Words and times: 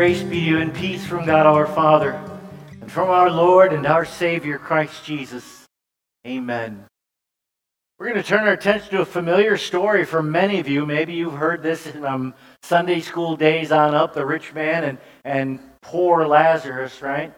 Grace 0.00 0.22
be 0.22 0.30
to 0.30 0.40
you 0.40 0.58
and 0.60 0.72
peace 0.72 1.04
from 1.04 1.26
God 1.26 1.44
our 1.44 1.66
Father 1.66 2.12
and 2.80 2.90
from 2.90 3.10
our 3.10 3.28
Lord 3.28 3.74
and 3.74 3.86
our 3.86 4.06
Savior 4.06 4.56
Christ 4.56 5.04
Jesus. 5.04 5.66
Amen. 6.26 6.86
We're 7.98 8.08
going 8.08 8.22
to 8.22 8.26
turn 8.26 8.46
our 8.46 8.54
attention 8.54 8.92
to 8.92 9.02
a 9.02 9.04
familiar 9.04 9.58
story 9.58 10.06
for 10.06 10.22
many 10.22 10.58
of 10.58 10.66
you. 10.66 10.86
Maybe 10.86 11.12
you've 11.12 11.34
heard 11.34 11.62
this 11.62 11.86
in 11.86 12.02
um, 12.06 12.32
Sunday 12.62 13.00
school 13.00 13.36
days 13.36 13.72
on 13.72 13.94
up, 13.94 14.14
the 14.14 14.24
rich 14.24 14.54
man 14.54 14.84
and, 14.84 14.98
and 15.26 15.60
poor 15.82 16.26
Lazarus, 16.26 17.02
right? 17.02 17.34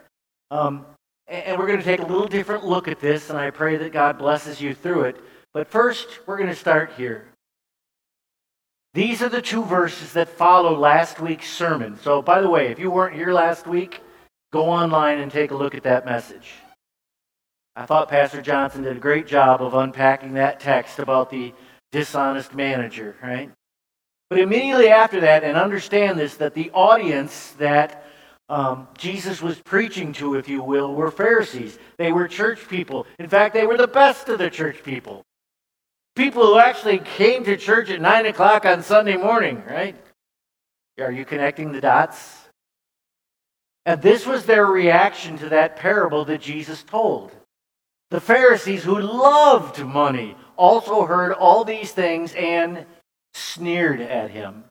Um, 0.49 0.85
and, 1.27 1.43
and 1.43 1.59
we're 1.59 1.67
going 1.67 1.79
to 1.79 1.83
take 1.83 1.99
a 1.99 2.05
little 2.05 2.29
different 2.29 2.63
look 2.63 2.87
at 2.87 3.01
this, 3.01 3.29
and 3.29 3.37
I 3.37 3.49
pray 3.49 3.75
that 3.75 3.91
God 3.91 4.17
blesses 4.17 4.61
you 4.61 4.73
through 4.73 5.01
it. 5.01 5.17
But 5.53 5.67
first, 5.67 6.07
we're 6.25 6.37
going 6.37 6.47
to 6.47 6.55
start 6.55 6.93
here. 6.95 7.25
These 8.93 9.23
are 9.23 9.29
the 9.29 9.41
two 9.41 9.63
verses 9.63 10.13
that 10.13 10.29
follow 10.29 10.77
last 10.77 11.19
week's 11.19 11.49
sermon. 11.49 11.97
So, 11.97 12.21
by 12.21 12.41
the 12.41 12.49
way, 12.49 12.67
if 12.67 12.77
you 12.77 12.91
weren't 12.91 13.15
here 13.15 13.33
last 13.33 13.65
week, 13.65 14.01
go 14.51 14.69
online 14.69 15.17
and 15.17 15.31
take 15.31 15.49
a 15.49 15.55
look 15.55 15.73
at 15.73 15.81
that 15.83 16.05
message. 16.05 16.51
I 17.75 17.87
thought 17.87 18.07
Pastor 18.07 18.39
Johnson 18.39 18.83
did 18.83 18.95
a 18.95 18.99
great 18.99 19.25
job 19.25 19.63
of 19.63 19.73
unpacking 19.73 20.33
that 20.33 20.59
text 20.59 20.99
about 20.99 21.31
the 21.31 21.53
dishonest 21.91 22.53
manager, 22.53 23.15
right? 23.23 23.49
But 24.29 24.37
immediately 24.37 24.89
after 24.89 25.19
that, 25.21 25.43
and 25.43 25.57
understand 25.57 26.19
this, 26.19 26.35
that 26.37 26.53
the 26.53 26.69
audience 26.71 27.51
that 27.57 28.05
um, 28.47 28.87
Jesus 28.95 29.41
was 29.41 29.59
preaching 29.59 30.13
to, 30.13 30.35
if 30.35 30.47
you 30.47 30.61
will, 30.61 30.93
were 30.93 31.09
Pharisees. 31.09 31.79
They 31.97 32.11
were 32.11 32.27
church 32.27 32.67
people. 32.67 33.07
In 33.17 33.27
fact, 33.27 33.55
they 33.55 33.65
were 33.65 33.77
the 33.77 33.87
best 33.87 34.29
of 34.29 34.37
the 34.37 34.51
church 34.51 34.83
people. 34.83 35.23
People 36.15 36.45
who 36.45 36.59
actually 36.59 36.99
came 36.99 37.43
to 37.45 37.57
church 37.57 37.89
at 37.89 37.99
9 38.01 38.25
o'clock 38.27 38.65
on 38.65 38.83
Sunday 38.83 39.17
morning, 39.17 39.63
right? 39.67 39.95
Are 40.99 41.11
you 41.11 41.25
connecting 41.25 41.71
the 41.71 41.81
dots? 41.81 42.39
And 43.85 44.01
this 44.01 44.25
was 44.25 44.45
their 44.45 44.65
reaction 44.65 45.37
to 45.39 45.49
that 45.49 45.75
parable 45.75 46.23
that 46.25 46.41
Jesus 46.41 46.83
told. 46.83 47.31
The 48.11 48.21
Pharisees, 48.21 48.83
who 48.83 48.99
loved 48.99 49.83
money, 49.83 50.37
also 50.55 51.05
heard 51.05 51.33
all 51.33 51.63
these 51.63 51.91
things 51.91 52.33
and 52.35 52.85
sneered 53.33 53.99
at 53.99 54.29
him. 54.29 54.65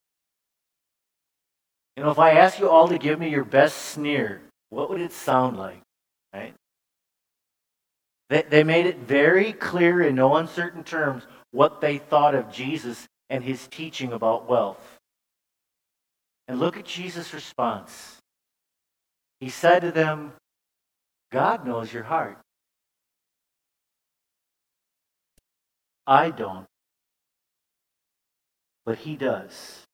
You 1.97 2.05
know, 2.05 2.11
if 2.11 2.21
I 2.21 2.33
ask 2.33 2.61
you 2.61 2.71
all 2.71 2.89
to 2.89 2.99
give 2.99 3.19
me 3.19 3.29
your 3.29 3.45
best 3.45 3.77
sneer, 3.77 4.41
what 4.71 4.89
would 4.89 5.01
it 5.01 5.13
sound 5.13 5.59
like? 5.59 5.83
They, 8.33 8.41
they 8.49 8.65
made 8.65 8.87
it 8.87 8.97
very 9.01 9.53
clear 9.53 10.01
in 10.01 10.15
no 10.15 10.37
uncertain 10.37 10.85
terms 10.85 11.25
what 11.51 11.83
they 11.83 11.99
thought 11.99 12.35
of 12.35 12.51
Jesus 12.51 13.07
and 13.29 13.45
his 13.45 13.69
teaching 13.69 14.15
about 14.15 14.49
wealth. 14.49 14.99
And 16.49 16.59
look 16.59 16.79
at 16.79 16.87
Jesus' 16.87 17.35
response. 17.35 18.17
He 19.41 19.51
said 19.51 19.81
to 19.81 19.93
them, 19.93 20.33
God 21.31 21.67
knows 21.67 21.93
your 21.93 22.05
heart. 22.05 22.39
I 26.07 26.31
don't, 26.31 26.65
but 28.87 28.97
he 28.97 29.17
does. 29.17 29.85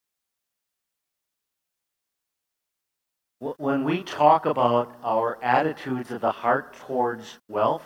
When 3.41 3.83
we 3.83 4.05
talk 4.05 4.47
about 4.47 4.97
our 5.03 5.43
attitudes 5.43 6.13
of 6.13 6.21
the 6.21 6.31
heart 6.31 6.75
towards 6.75 7.41
wealth, 7.49 7.83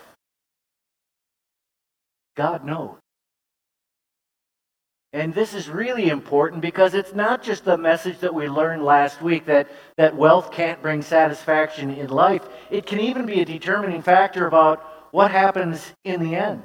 God 2.36 2.64
knows. 2.64 2.96
And 5.14 5.34
this 5.34 5.52
is 5.52 5.68
really 5.68 6.08
important 6.08 6.62
because 6.62 6.94
it's 6.94 7.14
not 7.14 7.42
just 7.42 7.64
the 7.64 7.76
message 7.76 8.18
that 8.20 8.34
we 8.34 8.48
learned 8.48 8.82
last 8.82 9.20
week 9.20 9.44
that, 9.44 9.70
that 9.98 10.16
wealth 10.16 10.50
can't 10.50 10.80
bring 10.80 11.02
satisfaction 11.02 11.90
in 11.90 12.08
life. 12.08 12.48
It 12.70 12.86
can 12.86 12.98
even 12.98 13.26
be 13.26 13.42
a 13.42 13.44
determining 13.44 14.00
factor 14.00 14.46
about 14.46 15.10
what 15.10 15.30
happens 15.30 15.92
in 16.04 16.22
the 16.22 16.34
end. 16.34 16.62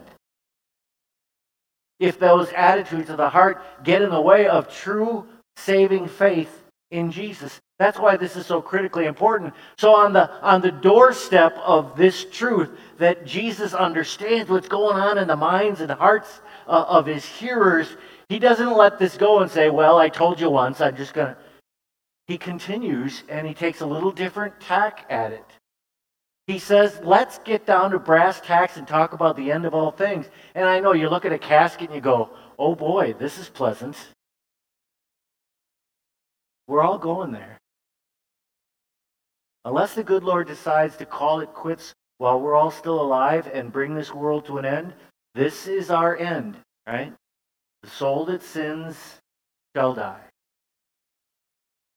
If 1.99 2.19
those 2.19 2.49
attitudes 2.53 3.09
of 3.09 3.17
the 3.17 3.29
heart 3.29 3.61
get 3.83 4.01
in 4.01 4.11
the 4.11 4.21
way 4.21 4.47
of 4.47 4.73
true 4.73 5.27
saving 5.57 6.07
faith 6.07 6.63
in 6.91 7.11
Jesus. 7.11 7.59
That's 7.79 7.99
why 7.99 8.17
this 8.17 8.35
is 8.35 8.47
so 8.47 8.59
critically 8.59 9.05
important. 9.05 9.53
So 9.77 9.93
on 9.93 10.11
the 10.11 10.31
on 10.41 10.61
the 10.61 10.71
doorstep 10.71 11.55
of 11.63 11.95
this 11.95 12.25
truth 12.25 12.71
that 12.97 13.25
Jesus 13.25 13.75
understands 13.75 14.49
what's 14.49 14.67
going 14.67 14.97
on 14.97 15.19
in 15.19 15.27
the 15.27 15.35
minds 15.35 15.81
and 15.81 15.91
hearts 15.91 16.41
uh, 16.67 16.85
of 16.87 17.05
his 17.05 17.23
hearers, 17.23 17.95
he 18.29 18.39
doesn't 18.39 18.75
let 18.75 18.97
this 18.97 19.15
go 19.15 19.41
and 19.41 19.51
say, 19.51 19.69
"Well, 19.69 19.99
I 19.99 20.09
told 20.09 20.39
you 20.39 20.49
once, 20.49 20.81
I'm 20.81 20.97
just 20.97 21.13
going 21.13 21.27
to." 21.27 21.37
He 22.25 22.37
continues 22.37 23.23
and 23.29 23.47
he 23.47 23.53
takes 23.53 23.81
a 23.81 23.85
little 23.85 24.11
different 24.11 24.59
tack 24.59 25.05
at 25.09 25.31
it. 25.31 25.45
He 26.47 26.57
says, 26.57 26.99
"Let's 27.03 27.37
get 27.39 27.67
down 27.67 27.91
to 27.91 27.99
brass 27.99 28.41
tacks 28.41 28.77
and 28.77 28.87
talk 28.87 29.13
about 29.13 29.35
the 29.35 29.51
end 29.51 29.65
of 29.65 29.75
all 29.75 29.91
things." 29.91 30.25
And 30.55 30.65
I 30.65 30.79
know 30.79 30.93
you 30.93 31.09
look 31.09 31.25
at 31.25 31.31
a 31.31 31.37
casket 31.37 31.89
and 31.89 31.95
you 31.95 32.01
go, 32.01 32.31
"Oh 32.57 32.73
boy, 32.73 33.13
this 33.19 33.37
is 33.37 33.49
pleasant." 33.49 33.97
We're 36.67 36.81
all 36.81 36.97
going 36.97 37.31
there. 37.31 37.59
Unless 39.65 39.95
the 39.95 40.03
good 40.03 40.23
Lord 40.23 40.47
decides 40.47 40.95
to 40.97 41.05
call 41.05 41.41
it 41.41 41.53
quits 41.53 41.93
while 42.17 42.39
we're 42.39 42.55
all 42.55 42.71
still 42.71 43.01
alive 43.01 43.49
and 43.53 43.71
bring 43.71 43.95
this 43.95 44.13
world 44.13 44.45
to 44.45 44.57
an 44.57 44.65
end, 44.65 44.93
this 45.35 45.67
is 45.67 45.91
our 45.91 46.15
end, 46.15 46.57
right? 46.87 47.13
The 47.83 47.89
soul 47.89 48.25
that 48.25 48.41
sins 48.41 48.97
shall 49.75 49.93
die. 49.93 50.21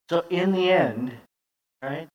So, 0.09 0.25
in 0.29 0.51
the 0.51 0.69
end, 0.69 1.13
right, 1.81 2.07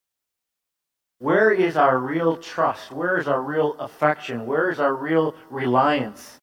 where 1.18 1.50
is 1.50 1.76
our 1.76 1.98
real 1.98 2.36
trust? 2.36 2.92
Where 2.92 3.18
is 3.18 3.26
our 3.26 3.40
real 3.40 3.74
affection? 3.78 4.46
Where 4.46 4.70
is 4.70 4.78
our 4.78 4.94
real 4.94 5.34
reliance? 5.48 6.38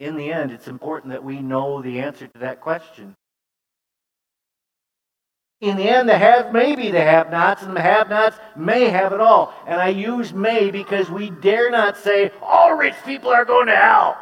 In 0.00 0.16
the 0.16 0.32
end, 0.32 0.50
it's 0.50 0.68
important 0.68 1.12
that 1.12 1.22
we 1.22 1.40
know 1.40 1.82
the 1.82 2.00
answer 2.00 2.26
to 2.26 2.38
that 2.40 2.60
question 2.60 3.14
in 5.62 5.76
the 5.76 5.88
end, 5.88 6.08
the 6.08 6.18
have 6.18 6.52
may 6.52 6.74
be 6.74 6.90
the 6.90 7.00
have 7.00 7.30
nots, 7.30 7.62
and 7.62 7.74
the 7.76 7.80
have 7.80 8.10
nots 8.10 8.36
may 8.56 8.88
have 8.88 9.12
it 9.12 9.20
all. 9.20 9.54
And 9.64 9.80
I 9.80 9.88
use 9.88 10.34
may 10.34 10.72
because 10.72 11.08
we 11.08 11.30
dare 11.30 11.70
not 11.70 11.96
say 11.96 12.32
all 12.42 12.74
rich 12.74 12.96
people 13.06 13.30
are 13.30 13.44
going 13.44 13.68
to 13.68 13.76
hell. 13.76 14.18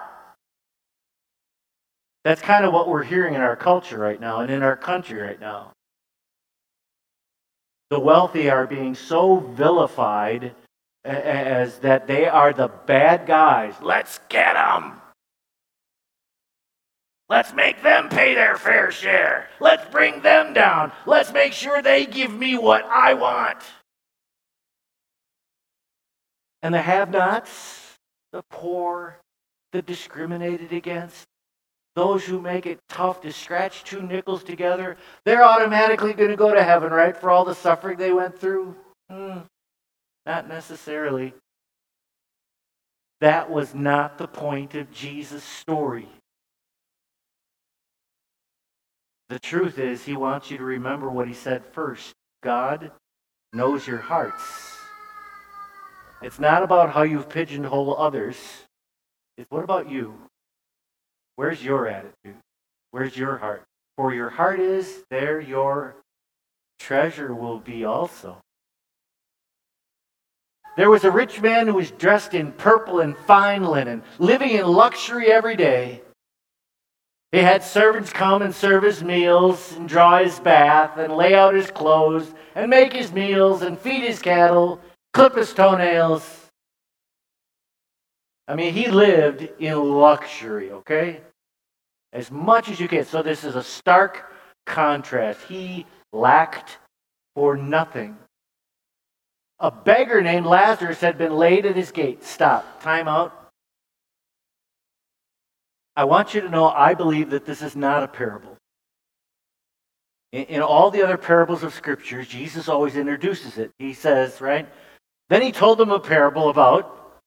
That's 2.25 2.43
kind 2.43 2.67
of 2.67 2.75
what 2.75 2.89
we're 2.89 3.03
hearing 3.03 3.33
in 3.33 3.41
our 3.41 3.57
culture 3.57 3.99
right 3.99 4.21
now 4.21 4.41
and 4.41 4.53
in 4.53 4.63
our 4.63 4.77
country 4.77 5.19
right 5.19 5.41
now. 5.41 5.73
The 7.89 7.99
wealthy 7.99 8.51
are 8.51 8.67
being 8.67 8.95
so 8.95 9.39
vilified 9.39 10.55
as 11.07 11.79
that 11.79 12.07
they 12.07 12.29
are 12.29 12.53
the 12.53 12.69
bad 12.69 13.27
guys. 13.27 13.73
Let's 13.81 14.21
get 14.29 14.53
them. 14.53 15.00
Let's 17.31 17.55
make 17.55 17.81
them 17.85 18.09
pay 18.09 18.35
their 18.35 18.57
fair 18.57 18.91
share. 18.91 19.49
Let's 19.61 19.89
bring 19.89 20.21
them 20.21 20.53
down. 20.53 20.91
Let's 21.07 21.33
make 21.33 21.53
sure 21.53 21.81
they 21.81 22.05
give 22.05 22.35
me 22.35 22.59
what 22.59 22.85
I 22.85 23.15
want. 23.15 23.59
And 26.61 26.75
the 26.75 26.83
have 26.83 27.09
nots, 27.11 27.97
the 28.33 28.43
poor, 28.51 29.21
the 29.71 29.81
discriminated 29.81 30.73
against, 30.73 31.25
those 31.95 32.25
who 32.25 32.41
make 32.41 32.67
it 32.67 32.81
tough 32.89 33.21
to 33.21 33.33
scratch 33.33 33.85
two 33.85 34.03
nickels 34.03 34.43
together, 34.43 34.97
they're 35.25 35.45
automatically 35.45 36.13
going 36.13 36.31
to 36.31 36.37
go 36.37 36.53
to 36.53 36.63
heaven, 36.63 36.93
right? 36.93 37.17
For 37.17 37.31
all 37.31 37.45
the 37.45 37.55
suffering 37.55 37.97
they 37.97 38.13
went 38.13 38.39
through? 38.41 38.75
Hmm, 39.09 39.39
not 40.27 40.49
necessarily. 40.49 41.33
That 43.21 43.51
was 43.51 43.73
not 43.73 44.19
the 44.19 44.29
point 44.29 44.75
of 44.75 44.91
Jesus' 44.91 45.45
story. 45.45 46.09
The 49.31 49.39
truth 49.39 49.79
is, 49.79 50.05
he 50.05 50.17
wants 50.17 50.51
you 50.51 50.59
to 50.59 50.65
remember 50.65 51.09
what 51.09 51.29
he 51.29 51.35
said 51.35 51.63
first 51.73 52.15
God 52.43 52.91
knows 53.53 53.87
your 53.87 53.99
hearts. 53.99 54.77
It's 56.21 56.41
not 56.41 56.65
about 56.65 56.91
how 56.91 57.03
you've 57.03 57.29
pigeonholed 57.29 57.97
others. 57.97 58.37
It's 59.39 59.49
what 59.49 59.63
about 59.63 59.89
you? 59.89 60.15
Where's 61.37 61.63
your 61.63 61.87
attitude? 61.87 62.39
Where's 62.91 63.17
your 63.17 63.39
heart? 63.39 63.63
For 63.97 64.13
your 64.13 64.31
heart 64.31 64.59
is, 64.59 65.05
there 65.11 65.41
your 65.41 65.95
treasure 66.81 67.33
will 67.33 67.61
be 67.61 67.85
also. 67.85 68.37
There 70.77 70.91
was 70.91 71.05
a 71.05 71.11
rich 71.11 71.41
man 71.41 71.69
who 71.69 71.75
was 71.75 71.93
dressed 71.93 72.35
in 72.35 72.51
purple 72.51 72.99
and 72.99 73.17
fine 73.17 73.63
linen, 73.63 74.03
living 74.19 74.51
in 74.51 74.67
luxury 74.67 75.31
every 75.31 75.55
day. 75.55 76.03
He 77.33 77.39
had 77.39 77.63
servants 77.63 78.13
come 78.13 78.43
and 78.43 78.55
serve 78.55 78.83
his 78.83 79.05
meals, 79.05 79.75
and 79.77 79.89
draw 79.89 80.19
his 80.19 80.41
bath, 80.41 80.99
and 80.99 81.17
lay 81.17 81.35
out 81.35 81.55
his 81.55 81.71
clothes, 81.71 82.35
and 82.57 82.69
make 82.69 82.93
his 82.93 83.13
meals, 83.13 83.63
and 83.63 83.79
feed 83.79 84.03
his 84.03 84.21
cattle, 84.21 84.81
clip 85.13 85.37
his 85.37 85.53
toenails. 85.53 86.49
I 88.49 88.57
mean, 88.57 88.73
he 88.73 88.89
lived 88.89 89.49
in 89.61 89.77
luxury, 89.79 90.73
okay? 90.73 91.21
As 92.13 92.33
much 92.33 92.69
as 92.69 92.81
you 92.81 92.89
can. 92.89 93.05
So 93.05 93.23
this 93.23 93.45
is 93.45 93.55
a 93.55 93.63
stark 93.63 94.33
contrast. 94.67 95.41
He 95.49 95.87
lacked 96.13 96.79
for 97.37 97.57
nothing. 97.57 98.17
A 99.61 99.71
beggar 99.71 100.21
named 100.21 100.47
Lazarus 100.47 101.01
had 101.01 101.17
been 101.17 101.37
laid 101.37 101.65
at 101.65 101.77
his 101.77 101.93
gate. 101.93 102.25
Stop. 102.25 102.83
Time 102.83 103.07
out. 103.07 103.40
I 106.01 106.05
want 106.05 106.33
you 106.33 106.41
to 106.41 106.49
know 106.49 106.67
I 106.67 106.95
believe 106.95 107.29
that 107.29 107.45
this 107.45 107.61
is 107.61 107.77
not 107.77 108.03
a 108.03 108.09
parable. 108.09 108.57
In, 110.33 110.45
in 110.45 110.63
all 110.63 110.91
the 110.91 111.03
other 111.03 111.19
parables 111.19 111.63
of 111.63 111.75
Scripture, 111.75 112.23
Jesus 112.23 112.71
always 112.71 112.97
introduces 112.97 113.59
it. 113.59 113.71
He 113.79 113.93
says, 113.93 114.41
right? 114.41 114.67
Then 115.29 115.43
he 115.43 115.53
told 115.53 115.77
them 115.77 115.91
a 115.91 116.01
parable 116.01 116.49
about, 116.49 117.21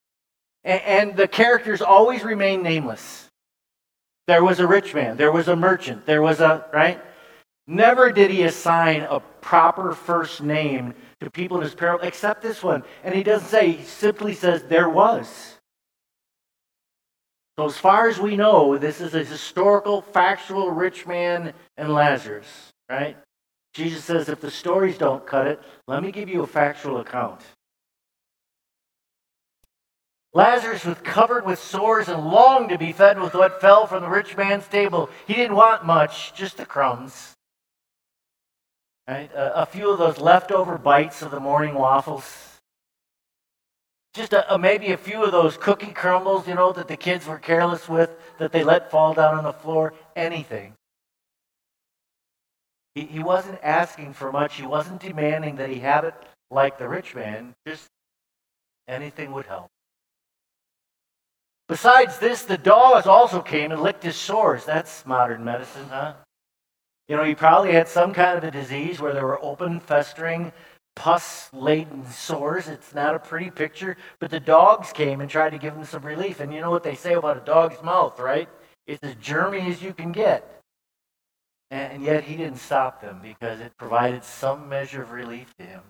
and, 0.64 0.82
and 0.82 1.16
the 1.16 1.28
characters 1.28 1.84
always 1.84 2.24
remain 2.24 2.64
nameless. 2.64 3.30
There 4.26 4.44
was 4.44 4.60
a 4.60 4.66
rich 4.66 4.96
man, 4.96 5.18
there 5.18 5.32
was 5.32 5.50
a 5.50 5.56
merchant, 5.56 6.08
there 6.08 6.24
was 6.24 6.40
a, 6.40 6.66
right? 6.74 7.00
Never 7.68 8.12
did 8.12 8.32
he 8.32 8.42
assign 8.42 9.02
a 9.04 9.20
proper 9.20 9.94
first 9.94 10.42
name 10.42 10.96
to 11.22 11.30
people 11.30 11.58
in 11.58 11.64
his 11.64 11.76
parable, 11.76 12.04
except 12.04 12.42
this 12.42 12.64
one. 12.64 12.84
And 13.04 13.14
he 13.14 13.22
doesn't 13.22 13.50
say, 13.50 13.74
he 13.74 13.84
simply 13.84 14.34
says, 14.34 14.64
there 14.64 14.90
was. 14.90 15.60
So, 17.58 17.66
as 17.66 17.78
far 17.78 18.10
as 18.10 18.20
we 18.20 18.36
know, 18.36 18.78
this 18.78 19.00
is 19.00 19.14
a 19.14 19.24
historical, 19.24 20.02
factual 20.02 20.72
rich 20.72 21.06
man 21.06 21.54
and 21.78 21.94
Lazarus, 21.94 22.74
right? 22.90 23.16
Jesus 23.74 24.04
says, 24.04 24.30
if 24.30 24.42
the 24.42 24.52
stories 24.52 24.98
don't 24.98 25.26
cut 25.26 25.48
it, 25.48 25.60
let 25.88 26.02
me 26.02 26.12
give 26.12 26.30
you 26.30 26.42
a 26.42 26.48
factual 26.48 27.00
account. 27.00 27.42
Lazarus 30.34 30.84
was 30.84 30.98
covered 31.04 31.46
with 31.46 31.60
sores 31.60 32.10
and 32.10 32.26
longed 32.26 32.70
to 32.70 32.78
be 32.78 32.92
fed 32.92 33.20
with 33.20 33.36
what 33.36 33.62
fell 33.62 33.86
from 33.86 34.02
the 34.02 34.10
rich 34.10 34.36
man's 34.36 34.68
table. 34.68 35.10
He 35.28 35.36
didn't 35.36 35.56
want 35.56 35.86
much, 35.86 36.34
just 36.34 36.58
the 36.58 36.66
crumbs. 36.66 37.34
Right? 39.08 39.32
A, 39.34 39.62
a 39.62 39.66
few 39.68 39.92
of 39.92 40.00
those 40.00 40.18
leftover 40.18 40.80
bites 40.80 41.22
of 41.22 41.30
the 41.30 41.40
morning 41.40 41.76
waffles. 41.76 42.53
Just 44.14 44.34
a, 44.34 44.54
a, 44.54 44.58
maybe 44.60 44.92
a 44.92 44.98
few 44.98 45.24
of 45.24 45.32
those 45.32 45.58
cookie 45.58 45.92
crumbles, 45.92 46.48
you 46.48 46.54
know, 46.54 46.72
that 46.74 46.88
the 46.88 46.98
kids 46.98 47.26
were 47.26 47.40
careless 47.40 47.90
with, 47.90 48.12
that 48.38 48.52
they 48.52 48.64
let 48.64 48.92
fall 48.92 49.14
down 49.14 49.36
on 49.36 49.44
the 49.44 49.54
floor. 49.54 49.94
Anything. 50.16 50.74
He, 52.94 53.06
he 53.06 53.20
wasn't 53.20 53.60
asking 53.64 54.14
for 54.14 54.32
much. 54.32 54.56
He 54.56 54.68
wasn't 54.68 55.02
demanding 55.02 55.56
that 55.56 55.70
he 55.70 55.80
have 55.80 56.04
it 56.04 56.14
like 56.52 56.78
the 56.78 56.88
rich 56.88 57.16
man. 57.16 57.56
Just 57.68 57.88
anything 58.88 59.32
would 59.32 59.48
help. 59.48 59.70
Besides 61.68 62.20
this, 62.20 62.44
the 62.44 62.58
dogs 62.58 63.08
also 63.08 63.42
came 63.42 63.72
and 63.72 63.82
licked 63.82 64.04
his 64.04 64.16
sores. 64.16 64.64
That's 64.64 65.06
modern 65.08 65.44
medicine, 65.44 65.88
huh? 65.90 66.14
You 67.08 67.18
know, 67.18 67.24
he 67.24 67.34
probably 67.34 67.72
had 67.72 67.88
some 67.88 68.14
kind 68.14 68.38
of 68.38 68.44
a 68.44 68.52
disease 68.52 69.00
where 69.00 69.14
there 69.14 69.26
were 69.26 69.44
open, 69.44 69.80
festering, 69.80 70.52
pus 70.96 71.50
laden 71.54 72.06
sores. 72.10 72.68
It's 72.68 72.94
not 72.94 73.16
a 73.16 73.20
pretty 73.20 73.50
picture, 73.50 73.98
but 74.20 74.32
the 74.32 74.40
dogs 74.40 74.92
came 74.94 75.22
and 75.22 75.30
tried 75.30 75.52
to 75.52 75.58
give 75.58 75.76
him 75.76 75.86
some 75.86 76.04
relief. 76.04 76.40
And 76.40 76.54
you 76.54 76.62
know 76.62 76.72
what 76.72 76.84
they 76.84 76.96
say 76.96 77.14
about 77.14 77.38
a 77.38 77.42
dog's 77.42 77.82
mouth, 77.82 78.20
right? 78.20 78.50
It's 78.86 79.04
as 79.04 79.16
germy 79.16 79.70
as 79.70 79.82
you 79.82 79.94
can 79.94 80.12
get. 80.12 80.62
And 81.72 82.04
yet 82.04 82.24
he 82.24 82.38
didn't 82.38 82.60
stop 82.60 83.02
them 83.02 83.20
because 83.24 83.60
it 83.60 83.78
provided 83.78 84.24
some 84.24 84.70
measure 84.70 85.02
of 85.02 85.12
relief 85.12 85.56
to 85.58 85.64
him. 85.64 85.82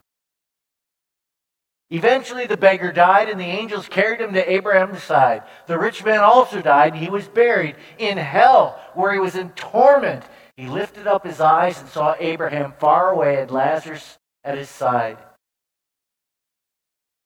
Eventually, 1.89 2.47
the 2.47 2.57
beggar 2.57 2.91
died, 2.91 3.29
and 3.29 3.39
the 3.39 3.43
angels 3.43 3.87
carried 3.87 4.19
him 4.19 4.33
to 4.33 4.51
Abraham's 4.51 5.03
side. 5.03 5.43
The 5.67 5.77
rich 5.77 6.03
man 6.03 6.21
also 6.21 6.61
died, 6.61 6.93
and 6.93 7.03
he 7.03 7.09
was 7.09 7.27
buried 7.27 7.75
in 7.99 8.17
hell, 8.17 8.79
where 8.95 9.13
he 9.13 9.19
was 9.19 9.35
in 9.35 9.49
torment. 9.51 10.23
He 10.55 10.67
lifted 10.67 11.05
up 11.05 11.25
his 11.25 11.39
eyes 11.39 11.79
and 11.79 11.89
saw 11.89 12.15
Abraham 12.19 12.73
far 12.79 13.11
away 13.11 13.41
and 13.41 13.51
Lazarus 13.51 14.17
at 14.43 14.57
his 14.57 14.69
side. 14.69 15.17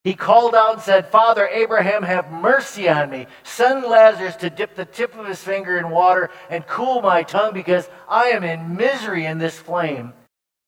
He 0.03 0.13
called 0.13 0.55
out 0.55 0.75
and 0.75 0.81
said, 0.81 1.07
Father 1.07 1.47
Abraham, 1.47 2.03
have 2.03 2.31
mercy 2.31 2.87
on 2.87 3.09
me. 3.09 3.27
Send 3.43 3.83
Lazarus 3.83 4.37
to 4.37 4.49
dip 4.49 4.73
the 4.73 4.85
tip 4.85 5.17
of 5.17 5.25
his 5.25 5.43
finger 5.43 5.77
in 5.77 5.89
water 5.89 6.29
and 6.49 6.65
cool 6.65 7.01
my 7.01 7.23
tongue 7.23 7.53
because 7.53 7.89
I 8.07 8.29
am 8.29 8.45
in 8.45 8.77
misery 8.77 9.25
in 9.25 9.37
this 9.37 9.59
flame. 9.59 10.13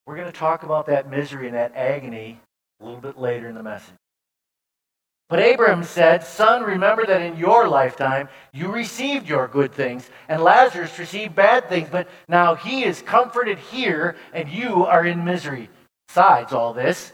We're 0.05 0.17
going 0.17 0.31
to 0.31 0.37
talk 0.37 0.63
about 0.63 0.87
that 0.87 1.09
misery 1.09 1.47
and 1.47 1.55
that 1.55 1.73
agony 1.73 2.39
a 2.81 2.83
little 2.83 2.99
bit 2.99 3.17
later 3.17 3.47
in 3.47 3.55
the 3.55 3.63
message. 3.63 3.93
But 5.29 5.39
Abraham 5.39 5.83
said, 5.83 6.23
Son, 6.23 6.63
remember 6.63 7.05
that 7.05 7.21
in 7.21 7.37
your 7.37 7.67
lifetime 7.67 8.27
you 8.51 8.71
received 8.71 9.29
your 9.29 9.47
good 9.47 9.71
things, 9.71 10.09
and 10.27 10.43
Lazarus 10.43 10.97
received 10.97 11.35
bad 11.35 11.69
things, 11.69 11.87
but 11.89 12.09
now 12.27 12.55
he 12.55 12.83
is 12.83 13.03
comforted 13.03 13.59
here, 13.59 14.17
and 14.33 14.49
you 14.49 14.85
are 14.85 15.05
in 15.05 15.23
misery. 15.23 15.69
Besides 16.09 16.53
all 16.53 16.73
this, 16.73 17.13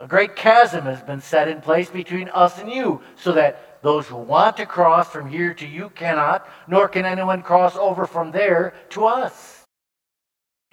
a 0.00 0.08
great 0.08 0.34
chasm 0.34 0.84
has 0.86 1.00
been 1.00 1.20
set 1.20 1.46
in 1.46 1.60
place 1.60 1.88
between 1.88 2.28
us 2.30 2.58
and 2.58 2.68
you, 2.68 3.00
so 3.14 3.30
that 3.32 3.80
those 3.82 4.08
who 4.08 4.16
want 4.16 4.56
to 4.56 4.66
cross 4.66 5.08
from 5.08 5.28
here 5.28 5.54
to 5.54 5.64
you 5.64 5.90
cannot, 5.90 6.48
nor 6.66 6.88
can 6.88 7.04
anyone 7.04 7.42
cross 7.42 7.76
over 7.76 8.04
from 8.04 8.32
there 8.32 8.74
to 8.90 9.06
us. 9.06 9.62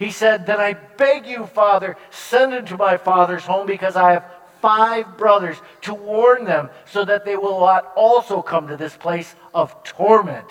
He 0.00 0.10
said, 0.10 0.46
Then 0.46 0.58
I 0.58 0.72
beg 0.72 1.26
you, 1.26 1.46
Father, 1.46 1.96
send 2.10 2.52
him 2.52 2.64
to 2.66 2.76
my 2.76 2.96
father's 2.96 3.44
home 3.44 3.68
because 3.68 3.94
I 3.94 4.14
have 4.14 4.24
five 4.60 5.16
brothers 5.16 5.56
to 5.82 5.94
warn 5.94 6.44
them 6.44 6.70
so 6.86 7.04
that 7.04 7.24
they 7.24 7.36
will 7.36 7.60
not 7.60 7.92
also 7.94 8.42
come 8.42 8.66
to 8.66 8.76
this 8.76 8.96
place 8.96 9.36
of 9.54 9.84
torment. 9.84 10.48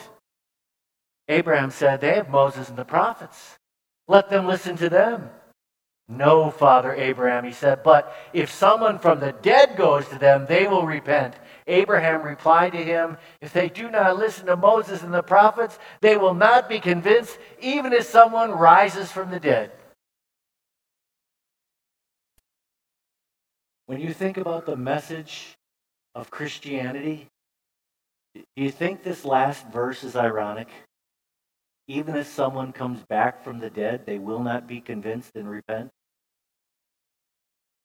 Abraham 1.27 1.71
said, 1.71 2.00
They 2.00 2.16
have 2.16 2.30
Moses 2.30 2.69
and 2.69 2.77
the 2.77 2.86
prophets. 2.86 3.57
Let 4.07 4.30
them 4.30 4.48
listen 4.48 4.77
to 4.77 4.88
them. 4.89 5.30
No, 6.12 6.50
Father 6.50 6.96
Abraham, 6.96 7.46
he 7.46 7.52
said, 7.52 7.84
but 7.84 8.16
if 8.34 8.52
someone 8.52 8.98
from 8.98 9.20
the 9.20 9.32
dead 9.32 9.78
goes 9.78 10.08
to 10.08 10.18
them, 10.18 10.48
they 10.48 10.66
will 10.66 10.88
repent. 10.88 11.36
Abraham 11.68 12.24
replied 12.24 12.72
to 12.72 12.84
him, 12.84 13.16
If 13.42 13.54
they 13.54 13.70
do 13.70 13.92
not 13.92 14.18
listen 14.18 14.48
to 14.48 14.58
Moses 14.58 15.04
and 15.04 15.14
the 15.14 15.22
prophets, 15.22 15.78
they 16.02 16.18
will 16.18 16.34
not 16.34 16.68
be 16.68 16.80
convinced, 16.80 17.38
even 17.62 17.94
if 17.94 18.06
someone 18.06 18.50
rises 18.50 19.12
from 19.12 19.30
the 19.30 19.40
dead. 19.40 19.72
When 23.86 24.02
you 24.02 24.12
think 24.12 24.38
about 24.38 24.66
the 24.66 24.76
message 24.76 25.56
of 26.16 26.32
Christianity, 26.32 27.28
do 28.34 28.44
you 28.56 28.72
think 28.72 29.04
this 29.04 29.26
last 29.26 29.68
verse 29.68 30.04
is 30.04 30.16
ironic? 30.16 30.70
Even 31.88 32.16
if 32.16 32.26
someone 32.26 32.72
comes 32.72 33.04
back 33.04 33.44
from 33.44 33.60
the 33.60 33.69
dead, 33.69 34.07
they 34.07 34.18
will 34.18 34.42
not 34.42 34.68
be 34.68 34.81
convinced 34.81 35.36
and 35.36 35.48
repent? 35.48 35.92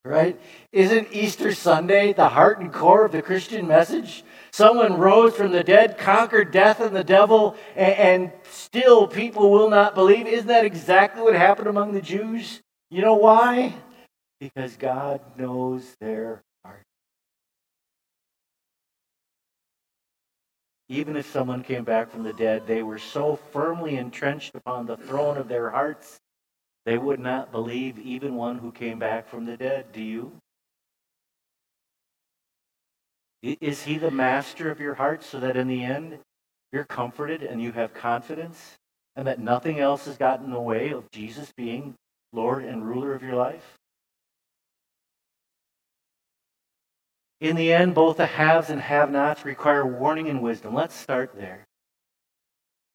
Right? 0.05 0.39
Isn't 0.71 1.11
Easter 1.11 1.53
Sunday 1.53 2.13
the 2.13 2.29
heart 2.29 2.59
and 2.59 2.71
core 2.71 3.05
of 3.05 3.11
the 3.11 3.21
Christian 3.21 3.67
message? 3.67 4.23
Someone 4.51 4.97
rose 4.97 5.35
from 5.35 5.51
the 5.51 5.63
dead, 5.63 5.97
conquered 5.97 6.51
death 6.51 6.79
and 6.79 6.95
the 6.95 7.03
devil, 7.03 7.55
and, 7.75 7.93
and, 7.95 8.31
still 8.43 9.07
people 9.07 9.51
will 9.51 9.69
not 9.69 9.95
believe. 9.95 10.27
Isn't 10.27 10.47
that 10.47 10.65
exactly 10.65 11.21
what 11.21 11.33
happened 11.33 11.67
among 11.67 11.93
the 11.93 12.01
Jews? 12.01 12.61
You 12.89 13.01
know 13.01 13.15
why? 13.15 13.73
Because 14.39 14.77
God 14.77 15.21
knows 15.37 15.95
their 15.99 16.41
heart. 16.63 16.83
Even 20.87 21.15
if 21.15 21.29
someone 21.31 21.63
came 21.63 21.83
back 21.83 22.11
from 22.11 22.23
the 22.23 22.33
dead, 22.33 22.67
they 22.67 22.83
were 22.83 22.99
so 22.99 23.39
firmly 23.51 23.97
entrenched 23.97 24.55
upon 24.55 24.85
the 24.85 24.97
throne 24.97 25.37
of 25.37 25.47
their 25.47 25.71
hearts 25.71 26.19
they 26.85 26.97
would 26.97 27.19
not 27.19 27.51
believe 27.51 27.97
even 27.99 28.35
one 28.35 28.59
who 28.59 28.71
came 28.71 28.99
back 28.99 29.27
from 29.27 29.45
the 29.45 29.57
dead. 29.57 29.91
Do 29.91 30.01
you? 30.01 30.33
Is 33.41 33.83
he 33.83 33.97
the 33.97 34.11
master 34.11 34.71
of 34.71 34.79
your 34.79 34.95
heart 34.95 35.23
so 35.23 35.39
that 35.39 35.57
in 35.57 35.67
the 35.67 35.83
end 35.83 36.19
you're 36.71 36.85
comforted 36.85 37.43
and 37.43 37.61
you 37.61 37.71
have 37.71 37.93
confidence 37.93 38.77
and 39.15 39.27
that 39.27 39.39
nothing 39.39 39.79
else 39.79 40.05
has 40.05 40.17
gotten 40.17 40.45
in 40.45 40.51
the 40.51 40.59
way 40.59 40.91
of 40.91 41.09
Jesus 41.11 41.51
being 41.55 41.95
Lord 42.33 42.65
and 42.65 42.87
ruler 42.87 43.13
of 43.13 43.21
your 43.21 43.35
life? 43.35 43.77
In 47.41 47.55
the 47.55 47.71
end, 47.71 47.93
both 47.93 48.17
the 48.17 48.25
haves 48.25 48.69
and 48.69 48.81
have 48.81 49.11
nots 49.11 49.45
require 49.45 49.85
warning 49.85 50.29
and 50.29 50.41
wisdom. 50.41 50.73
Let's 50.73 50.95
start 50.95 51.35
there. 51.35 51.65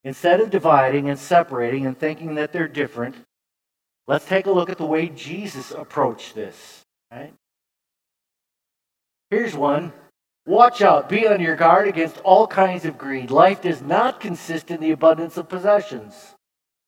Instead 0.02 0.40
of 0.40 0.50
dividing 0.50 1.08
and 1.08 1.18
separating 1.18 1.86
and 1.86 1.98
thinking 1.98 2.34
that 2.36 2.52
they're 2.52 2.66
different, 2.66 3.16
Let's 4.10 4.24
take 4.24 4.46
a 4.46 4.50
look 4.50 4.70
at 4.70 4.76
the 4.76 4.86
way 4.86 5.06
Jesus 5.06 5.70
approached 5.70 6.34
this. 6.34 6.82
Right? 7.12 7.32
Here's 9.30 9.54
one. 9.54 9.92
Watch 10.46 10.82
out, 10.82 11.08
be 11.08 11.28
on 11.28 11.40
your 11.40 11.54
guard 11.54 11.86
against 11.86 12.18
all 12.24 12.48
kinds 12.48 12.84
of 12.84 12.98
greed. 12.98 13.30
Life 13.30 13.62
does 13.62 13.80
not 13.80 14.18
consist 14.18 14.72
in 14.72 14.80
the 14.80 14.90
abundance 14.90 15.36
of 15.36 15.48
possessions. 15.48 16.34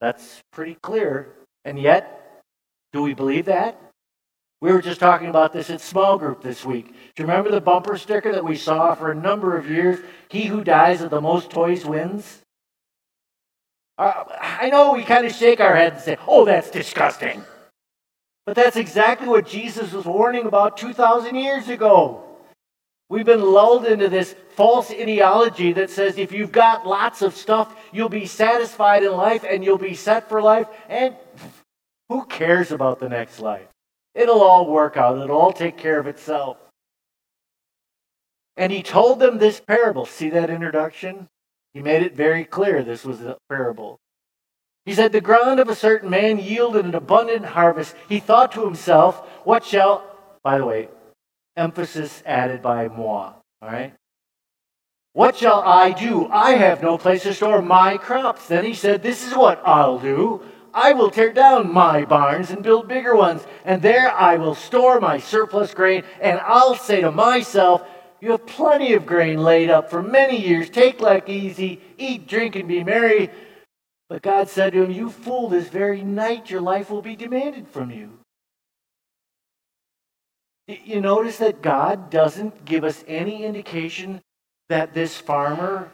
That's 0.00 0.40
pretty 0.52 0.76
clear. 0.82 1.32
And 1.64 1.78
yet, 1.78 2.42
do 2.92 3.02
we 3.02 3.14
believe 3.14 3.44
that? 3.44 3.80
We 4.60 4.72
were 4.72 4.82
just 4.82 4.98
talking 4.98 5.28
about 5.28 5.52
this 5.52 5.70
at 5.70 5.80
small 5.80 6.18
group 6.18 6.42
this 6.42 6.64
week. 6.64 6.88
Do 6.88 7.22
you 7.22 7.28
remember 7.28 7.52
the 7.52 7.60
bumper 7.60 7.96
sticker 7.98 8.32
that 8.32 8.44
we 8.44 8.56
saw 8.56 8.96
for 8.96 9.12
a 9.12 9.14
number 9.14 9.56
of 9.56 9.70
years? 9.70 10.00
He 10.28 10.46
who 10.46 10.64
dies 10.64 11.00
with 11.00 11.10
the 11.10 11.20
most 11.20 11.50
toys 11.50 11.84
wins? 11.84 12.41
Uh, 14.02 14.24
I 14.40 14.68
know 14.68 14.94
we 14.94 15.04
kind 15.04 15.24
of 15.24 15.32
shake 15.32 15.60
our 15.60 15.76
heads 15.76 15.94
and 15.94 16.02
say, 16.02 16.16
oh, 16.26 16.44
that's 16.44 16.72
disgusting. 16.72 17.44
But 18.46 18.56
that's 18.56 18.74
exactly 18.74 19.28
what 19.28 19.46
Jesus 19.46 19.92
was 19.92 20.04
warning 20.04 20.46
about 20.46 20.76
2,000 20.76 21.36
years 21.36 21.68
ago. 21.68 22.24
We've 23.08 23.24
been 23.24 23.42
lulled 23.42 23.86
into 23.86 24.08
this 24.08 24.34
false 24.56 24.90
ideology 24.90 25.72
that 25.74 25.88
says 25.88 26.18
if 26.18 26.32
you've 26.32 26.50
got 26.50 26.84
lots 26.84 27.22
of 27.22 27.36
stuff, 27.36 27.76
you'll 27.92 28.08
be 28.08 28.26
satisfied 28.26 29.04
in 29.04 29.12
life 29.12 29.44
and 29.48 29.64
you'll 29.64 29.78
be 29.78 29.94
set 29.94 30.28
for 30.28 30.42
life. 30.42 30.66
And 30.88 31.14
who 32.08 32.24
cares 32.24 32.72
about 32.72 32.98
the 32.98 33.08
next 33.08 33.38
life? 33.38 33.68
It'll 34.16 34.42
all 34.42 34.68
work 34.68 34.96
out, 34.96 35.18
it'll 35.18 35.38
all 35.38 35.52
take 35.52 35.76
care 35.78 36.00
of 36.00 36.08
itself. 36.08 36.56
And 38.56 38.72
he 38.72 38.82
told 38.82 39.20
them 39.20 39.38
this 39.38 39.60
parable. 39.60 40.06
See 40.06 40.30
that 40.30 40.50
introduction? 40.50 41.28
He 41.74 41.80
made 41.80 42.02
it 42.02 42.14
very 42.14 42.44
clear 42.44 42.82
this 42.82 43.04
was 43.04 43.20
a 43.22 43.38
parable. 43.48 43.98
He 44.84 44.94
said, 44.94 45.12
The 45.12 45.20
ground 45.20 45.60
of 45.60 45.68
a 45.68 45.74
certain 45.74 46.10
man 46.10 46.38
yielded 46.38 46.84
an 46.84 46.94
abundant 46.94 47.44
harvest. 47.44 47.94
He 48.08 48.20
thought 48.20 48.52
to 48.52 48.64
himself, 48.64 49.26
What 49.44 49.64
shall, 49.64 50.04
by 50.42 50.58
the 50.58 50.66
way, 50.66 50.88
emphasis 51.56 52.22
added 52.26 52.62
by 52.62 52.88
moi, 52.88 53.34
all 53.62 53.68
right? 53.68 53.94
What 55.14 55.36
shall 55.36 55.60
I 55.60 55.92
do? 55.92 56.26
I 56.28 56.52
have 56.52 56.82
no 56.82 56.96
place 56.96 57.22
to 57.24 57.34
store 57.34 57.60
my 57.60 57.98
crops. 57.98 58.48
Then 58.48 58.64
he 58.64 58.74
said, 58.74 59.02
This 59.02 59.26
is 59.26 59.34
what 59.34 59.62
I'll 59.64 59.98
do. 59.98 60.42
I 60.74 60.94
will 60.94 61.10
tear 61.10 61.32
down 61.32 61.72
my 61.72 62.06
barns 62.06 62.50
and 62.50 62.62
build 62.62 62.88
bigger 62.88 63.14
ones, 63.14 63.46
and 63.64 63.82
there 63.82 64.10
I 64.10 64.36
will 64.36 64.54
store 64.54 65.00
my 65.00 65.18
surplus 65.18 65.74
grain, 65.74 66.02
and 66.18 66.40
I'll 66.40 66.74
say 66.74 67.02
to 67.02 67.12
myself, 67.12 67.86
You 68.22 68.30
have 68.30 68.46
plenty 68.46 68.92
of 68.92 69.04
grain 69.04 69.42
laid 69.42 69.68
up 69.68 69.90
for 69.90 70.00
many 70.00 70.40
years. 70.40 70.70
Take 70.70 71.00
like 71.00 71.28
easy, 71.28 71.80
eat, 71.98 72.28
drink, 72.28 72.54
and 72.54 72.68
be 72.68 72.84
merry. 72.84 73.30
But 74.08 74.22
God 74.22 74.48
said 74.48 74.74
to 74.74 74.84
him, 74.84 74.92
You 74.92 75.10
fool, 75.10 75.48
this 75.48 75.66
very 75.66 76.04
night 76.04 76.48
your 76.48 76.60
life 76.60 76.88
will 76.88 77.02
be 77.02 77.16
demanded 77.16 77.66
from 77.66 77.90
you. 77.90 78.10
You 80.68 81.00
notice 81.00 81.38
that 81.38 81.62
God 81.62 82.10
doesn't 82.10 82.64
give 82.64 82.84
us 82.84 83.02
any 83.08 83.44
indication 83.44 84.20
that 84.68 84.94
this 84.94 85.16
farmer 85.16 85.90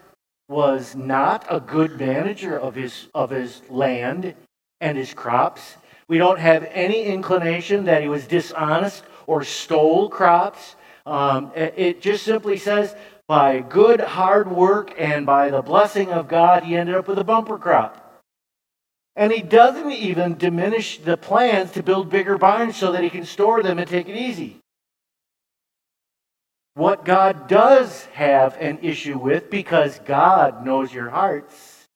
was 0.50 0.94
not 0.94 1.46
a 1.48 1.60
good 1.60 1.98
manager 1.98 2.60
of 2.60 2.74
his, 2.74 3.08
of 3.14 3.30
his 3.30 3.62
land 3.70 4.34
and 4.82 4.98
his 4.98 5.14
crops. 5.14 5.78
We 6.08 6.18
don't 6.18 6.38
have 6.38 6.68
any 6.72 7.04
inclination 7.04 7.86
that 7.86 8.02
he 8.02 8.08
was 8.08 8.26
dishonest 8.26 9.04
or 9.26 9.44
stole 9.44 10.10
crops. 10.10 10.76
Um, 11.08 11.52
it 11.56 12.02
just 12.02 12.22
simply 12.22 12.58
says, 12.58 12.94
by 13.26 13.60
good 13.60 14.00
hard 14.00 14.50
work 14.50 14.92
and 14.98 15.24
by 15.24 15.48
the 15.48 15.62
blessing 15.62 16.12
of 16.12 16.28
God, 16.28 16.64
he 16.64 16.76
ended 16.76 16.94
up 16.94 17.08
with 17.08 17.18
a 17.18 17.24
bumper 17.24 17.56
crop. 17.56 18.22
And 19.16 19.32
he 19.32 19.40
doesn't 19.40 19.90
even 19.90 20.36
diminish 20.36 20.98
the 20.98 21.16
plans 21.16 21.72
to 21.72 21.82
build 21.82 22.10
bigger 22.10 22.36
barns 22.36 22.76
so 22.76 22.92
that 22.92 23.02
he 23.02 23.10
can 23.10 23.24
store 23.24 23.62
them 23.62 23.78
and 23.78 23.88
take 23.88 24.08
it 24.08 24.16
easy. 24.16 24.58
What 26.74 27.04
God 27.04 27.48
does 27.48 28.04
have 28.12 28.56
an 28.60 28.78
issue 28.82 29.18
with, 29.18 29.50
because 29.50 29.98
God 30.00 30.64
knows 30.64 30.92
your 30.92 31.08
hearts, 31.08 31.86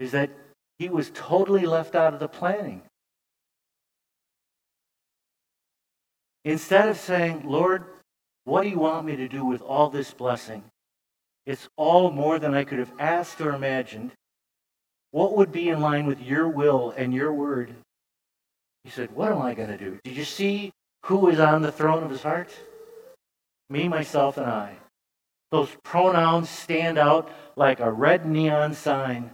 is 0.00 0.12
that 0.12 0.30
he 0.78 0.88
was 0.88 1.12
totally 1.14 1.66
left 1.66 1.94
out 1.94 2.14
of 2.14 2.20
the 2.20 2.28
planning. 2.28 2.82
Instead 6.44 6.88
of 6.88 6.98
saying, 6.98 7.42
Lord, 7.44 7.84
what 8.44 8.62
do 8.62 8.68
you 8.68 8.78
want 8.78 9.06
me 9.06 9.16
to 9.16 9.28
do 9.28 9.44
with 9.44 9.62
all 9.62 9.88
this 9.88 10.12
blessing? 10.12 10.64
It's 11.46 11.68
all 11.76 12.10
more 12.10 12.38
than 12.38 12.54
I 12.54 12.64
could 12.64 12.78
have 12.78 12.92
asked 12.98 13.40
or 13.40 13.54
imagined. 13.54 14.12
What 15.10 15.36
would 15.36 15.52
be 15.52 15.68
in 15.68 15.80
line 15.80 16.06
with 16.06 16.20
your 16.20 16.48
will 16.48 16.92
and 16.96 17.12
your 17.12 17.32
word? 17.32 17.74
He 18.84 18.90
said, 18.90 19.12
What 19.12 19.30
am 19.30 19.42
I 19.42 19.54
going 19.54 19.68
to 19.68 19.78
do? 19.78 19.98
Did 20.02 20.16
you 20.16 20.24
see 20.24 20.72
who 21.04 21.28
is 21.28 21.38
on 21.38 21.62
the 21.62 21.72
throne 21.72 22.02
of 22.02 22.10
his 22.10 22.22
heart? 22.22 22.50
Me, 23.70 23.88
myself, 23.88 24.36
and 24.36 24.46
I. 24.46 24.76
Those 25.50 25.76
pronouns 25.82 26.48
stand 26.48 26.98
out 26.98 27.30
like 27.56 27.80
a 27.80 27.92
red 27.92 28.26
neon 28.26 28.74
sign. 28.74 29.30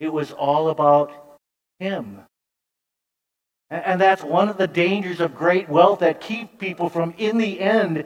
It 0.00 0.12
was 0.12 0.32
all 0.32 0.68
about 0.68 1.38
him. 1.78 2.22
And 3.70 4.00
that's 4.00 4.22
one 4.22 4.48
of 4.48 4.58
the 4.58 4.68
dangers 4.68 5.20
of 5.20 5.34
great 5.34 5.68
wealth 5.68 5.98
that 6.00 6.20
keep 6.20 6.58
people 6.58 6.88
from, 6.88 7.14
in 7.18 7.38
the 7.38 7.60
end, 7.60 8.04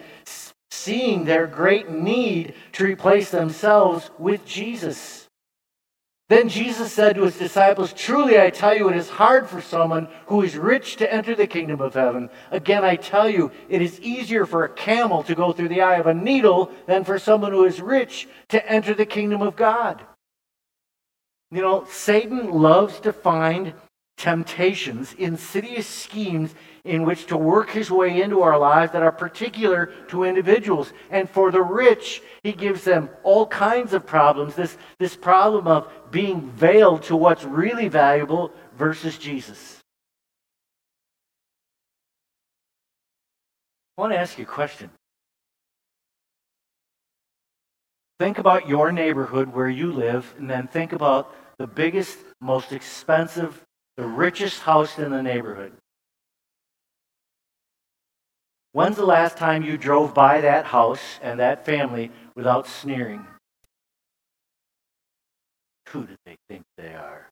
seeing 0.70 1.24
their 1.24 1.46
great 1.46 1.90
need 1.90 2.54
to 2.72 2.84
replace 2.84 3.30
themselves 3.30 4.10
with 4.18 4.46
Jesus. 4.46 5.28
Then 6.30 6.48
Jesus 6.48 6.92
said 6.92 7.16
to 7.16 7.24
his 7.24 7.36
disciples, 7.36 7.92
Truly 7.92 8.40
I 8.40 8.50
tell 8.50 8.74
you, 8.74 8.88
it 8.88 8.96
is 8.96 9.10
hard 9.10 9.48
for 9.48 9.60
someone 9.60 10.08
who 10.26 10.42
is 10.42 10.56
rich 10.56 10.94
to 10.96 11.12
enter 11.12 11.34
the 11.34 11.48
kingdom 11.48 11.80
of 11.80 11.94
heaven. 11.94 12.30
Again, 12.52 12.84
I 12.84 12.94
tell 12.94 13.28
you, 13.28 13.50
it 13.68 13.82
is 13.82 14.00
easier 14.00 14.46
for 14.46 14.64
a 14.64 14.68
camel 14.68 15.24
to 15.24 15.34
go 15.34 15.52
through 15.52 15.68
the 15.68 15.82
eye 15.82 15.96
of 15.96 16.06
a 16.06 16.14
needle 16.14 16.70
than 16.86 17.02
for 17.02 17.18
someone 17.18 17.50
who 17.50 17.64
is 17.64 17.82
rich 17.82 18.28
to 18.50 18.64
enter 18.70 18.94
the 18.94 19.06
kingdom 19.06 19.42
of 19.42 19.56
God. 19.56 20.02
You 21.50 21.62
know, 21.62 21.84
Satan 21.90 22.52
loves 22.52 23.00
to 23.00 23.12
find 23.12 23.74
temptations, 24.20 25.14
insidious 25.14 25.86
schemes 25.86 26.54
in 26.84 27.04
which 27.04 27.26
to 27.26 27.38
work 27.38 27.70
his 27.70 27.90
way 27.90 28.20
into 28.20 28.42
our 28.42 28.58
lives 28.58 28.92
that 28.92 29.02
are 29.02 29.10
particular 29.10 29.86
to 30.08 30.24
individuals. 30.24 30.92
And 31.10 31.28
for 31.28 31.50
the 31.50 31.62
rich, 31.62 32.22
he 32.42 32.52
gives 32.52 32.84
them 32.84 33.08
all 33.22 33.46
kinds 33.46 33.94
of 33.94 34.04
problems. 34.04 34.54
This, 34.54 34.76
this 34.98 35.16
problem 35.16 35.66
of 35.66 35.90
being 36.10 36.50
veiled 36.50 37.02
to 37.04 37.16
what's 37.16 37.44
really 37.44 37.88
valuable 37.88 38.52
versus 38.76 39.16
Jesus. 39.16 39.78
I 43.96 44.02
want 44.02 44.12
to 44.12 44.18
ask 44.18 44.36
you 44.36 44.44
a 44.44 44.46
question. 44.46 44.90
Think 48.18 48.36
about 48.36 48.68
your 48.68 48.92
neighborhood 48.92 49.48
where 49.48 49.68
you 49.68 49.92
live, 49.92 50.34
and 50.36 50.48
then 50.48 50.68
think 50.68 50.92
about 50.92 51.34
the 51.56 51.66
biggest, 51.66 52.18
most 52.38 52.72
expensive, 52.72 53.64
the 54.00 54.06
richest 54.06 54.60
house 54.60 54.98
in 54.98 55.10
the 55.10 55.22
neighborhood. 55.22 55.72
When's 58.72 58.96
the 58.96 59.04
last 59.04 59.36
time 59.36 59.62
you 59.62 59.76
drove 59.76 60.14
by 60.14 60.40
that 60.40 60.64
house 60.64 61.18
and 61.20 61.38
that 61.38 61.66
family 61.66 62.10
without 62.34 62.66
sneering? 62.66 63.26
Who 65.90 66.06
do 66.06 66.16
they 66.24 66.36
think 66.48 66.62
they 66.78 66.94
are? 66.94 67.28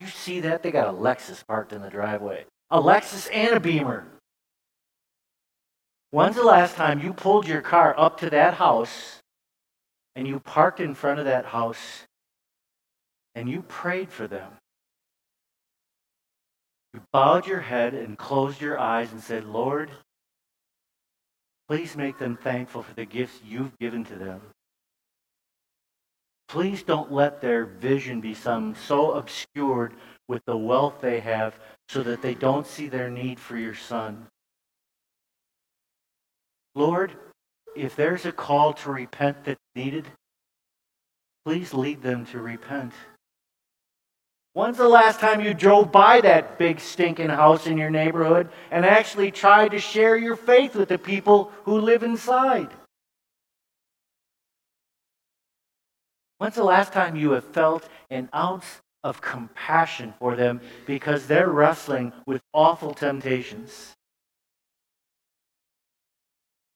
You 0.00 0.08
see 0.08 0.40
that? 0.40 0.62
They 0.62 0.70
got 0.70 0.88
a 0.88 0.92
Lexus 0.92 1.46
parked 1.46 1.72
in 1.72 1.80
the 1.80 1.88
driveway. 1.88 2.44
A 2.70 2.78
Lexus 2.78 3.30
and 3.32 3.54
a 3.54 3.60
Beamer. 3.60 4.06
When's 6.10 6.36
the 6.36 6.44
last 6.44 6.74
time 6.76 7.00
you 7.00 7.14
pulled 7.14 7.48
your 7.48 7.62
car 7.62 7.94
up 7.96 8.20
to 8.20 8.28
that 8.30 8.54
house 8.54 9.20
and 10.14 10.28
you 10.28 10.40
parked 10.40 10.80
in 10.80 10.94
front 10.94 11.20
of 11.20 11.24
that 11.24 11.46
house 11.46 12.02
and 13.34 13.48
you 13.48 13.62
prayed 13.62 14.10
for 14.10 14.26
them? 14.26 14.52
You 16.96 17.02
bowed 17.12 17.46
your 17.46 17.60
head 17.60 17.92
and 17.92 18.16
closed 18.16 18.58
your 18.58 18.78
eyes 18.78 19.12
and 19.12 19.22
said, 19.22 19.44
Lord, 19.44 19.90
please 21.68 21.94
make 21.94 22.16
them 22.16 22.38
thankful 22.38 22.82
for 22.82 22.94
the 22.94 23.04
gifts 23.04 23.38
you've 23.44 23.78
given 23.78 24.02
to 24.04 24.14
them. 24.14 24.40
Please 26.48 26.82
don't 26.82 27.12
let 27.12 27.42
their 27.42 27.66
vision 27.66 28.22
be 28.22 28.32
some 28.32 28.74
so 28.74 29.12
obscured 29.12 29.92
with 30.26 30.42
the 30.46 30.56
wealth 30.56 31.02
they 31.02 31.20
have 31.20 31.58
so 31.90 32.02
that 32.02 32.22
they 32.22 32.32
don't 32.32 32.66
see 32.66 32.88
their 32.88 33.10
need 33.10 33.38
for 33.38 33.58
your 33.58 33.74
son. 33.74 34.28
Lord, 36.74 37.12
if 37.74 37.94
there's 37.94 38.24
a 38.24 38.32
call 38.32 38.72
to 38.72 38.90
repent 38.90 39.44
that's 39.44 39.60
needed, 39.74 40.06
please 41.44 41.74
lead 41.74 42.00
them 42.00 42.24
to 42.24 42.38
repent. 42.38 42.94
When's 44.56 44.78
the 44.78 44.88
last 44.88 45.20
time 45.20 45.42
you 45.42 45.52
drove 45.52 45.92
by 45.92 46.22
that 46.22 46.58
big 46.58 46.80
stinking 46.80 47.28
house 47.28 47.66
in 47.66 47.76
your 47.76 47.90
neighborhood 47.90 48.48
and 48.70 48.86
actually 48.86 49.30
tried 49.30 49.72
to 49.72 49.78
share 49.78 50.16
your 50.16 50.34
faith 50.34 50.74
with 50.74 50.88
the 50.88 50.96
people 50.96 51.52
who 51.64 51.78
live 51.78 52.02
inside? 52.02 52.70
When's 56.38 56.54
the 56.54 56.64
last 56.64 56.94
time 56.94 57.16
you 57.16 57.32
have 57.32 57.44
felt 57.44 57.86
an 58.08 58.30
ounce 58.34 58.80
of 59.04 59.20
compassion 59.20 60.14
for 60.18 60.34
them 60.36 60.62
because 60.86 61.26
they're 61.26 61.50
wrestling 61.50 62.14
with 62.24 62.40
awful 62.54 62.94
temptations? 62.94 63.92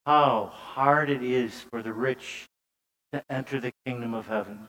How 0.05 0.53
hard 0.53 1.09
it 1.09 1.23
is 1.23 1.63
for 1.71 1.83
the 1.83 1.95
rich 1.95 2.47
to 3.15 3.25
enter 3.31 3.59
the 3.59 3.73
kingdom 3.87 4.13
of 4.13 4.27
heaven. 4.27 4.69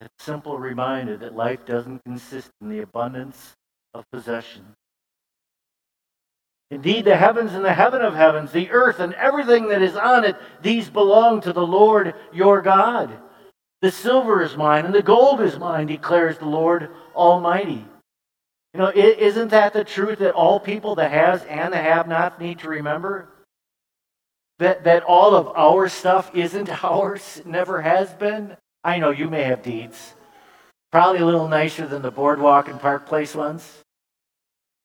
A 0.00 0.08
simple 0.20 0.58
reminder 0.58 1.16
that 1.16 1.34
life 1.34 1.64
doesn't 1.66 2.04
consist 2.04 2.50
in 2.60 2.68
the 2.68 2.80
abundance 2.80 3.56
of 3.94 4.04
possession. 4.12 4.64
Indeed, 6.70 7.06
the 7.06 7.16
heavens 7.16 7.54
and 7.54 7.64
the 7.64 7.72
heaven 7.72 8.02
of 8.02 8.14
heavens, 8.14 8.52
the 8.52 8.70
earth 8.70 9.00
and 9.00 9.14
everything 9.14 9.68
that 9.68 9.82
is 9.82 9.96
on 9.96 10.24
it, 10.24 10.36
these 10.60 10.90
belong 10.90 11.40
to 11.40 11.52
the 11.52 11.66
Lord 11.66 12.14
your 12.32 12.60
God. 12.60 13.10
The 13.80 13.90
silver 13.90 14.42
is 14.42 14.56
mine 14.56 14.84
and 14.84 14.94
the 14.94 15.02
gold 15.02 15.40
is 15.40 15.58
mine, 15.58 15.86
declares 15.86 16.38
the 16.38 16.46
Lord 16.46 16.90
Almighty. 17.14 17.86
You 18.74 18.80
know, 18.80 18.92
isn't 18.94 19.48
that 19.48 19.72
the 19.72 19.82
truth 19.82 20.18
that 20.18 20.34
all 20.34 20.60
people, 20.60 20.94
the 20.94 21.08
has 21.08 21.42
and 21.44 21.72
the 21.72 21.78
have 21.78 22.06
nots, 22.06 22.38
need 22.38 22.58
to 22.60 22.68
remember? 22.68 23.28
That, 24.58 24.84
that 24.84 25.04
all 25.04 25.34
of 25.34 25.48
our 25.56 25.88
stuff 25.88 26.30
isn't 26.34 26.68
ours, 26.84 27.40
never 27.46 27.80
has 27.80 28.12
been? 28.14 28.56
I 28.84 28.98
know 28.98 29.10
you 29.10 29.28
may 29.28 29.44
have 29.44 29.62
deeds. 29.62 30.14
Probably 30.90 31.20
a 31.20 31.26
little 31.26 31.48
nicer 31.48 31.86
than 31.86 32.02
the 32.02 32.10
boardwalk 32.10 32.68
and 32.68 32.80
Park 32.80 33.06
Place 33.06 33.34
ones. 33.34 33.84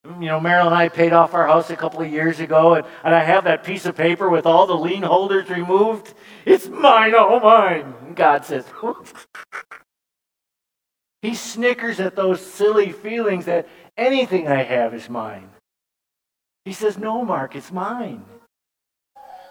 You 0.06 0.26
know, 0.26 0.40
Marilyn 0.40 0.74
and 0.74 0.76
I 0.76 0.90
paid 0.90 1.14
off 1.14 1.34
our 1.34 1.48
house 1.48 1.70
a 1.70 1.78
couple 1.78 2.02
of 2.02 2.12
years 2.12 2.42
ago, 2.42 2.74
and, 2.74 2.86
and 3.06 3.16
I 3.16 3.24
have 3.24 3.46
that 3.46 3.64
piece 3.64 3.86
of 3.86 3.96
paper 3.96 4.30
with 4.30 4.46
all 4.46 4.68
the 4.68 4.76
lien 4.76 5.04
holders 5.04 5.50
removed. 5.50 6.14
It's 6.46 6.68
mine, 6.68 7.16
all 7.16 7.40
mine. 7.40 7.94
And 8.06 8.16
God 8.16 8.44
says, 8.44 8.66
He 11.22 11.36
snickers 11.36 12.02
at 12.02 12.18
those 12.18 12.46
silly 12.46 12.92
feelings 12.92 13.46
that 13.46 13.70
anything 13.96 14.50
I 14.50 14.64
have 14.64 14.94
is 14.94 15.10
mine. 15.10 15.50
He 16.66 16.74
says, 16.74 16.98
No, 16.98 17.24
Mark, 17.24 17.56
it's 17.56 17.72
mine. 17.72 18.26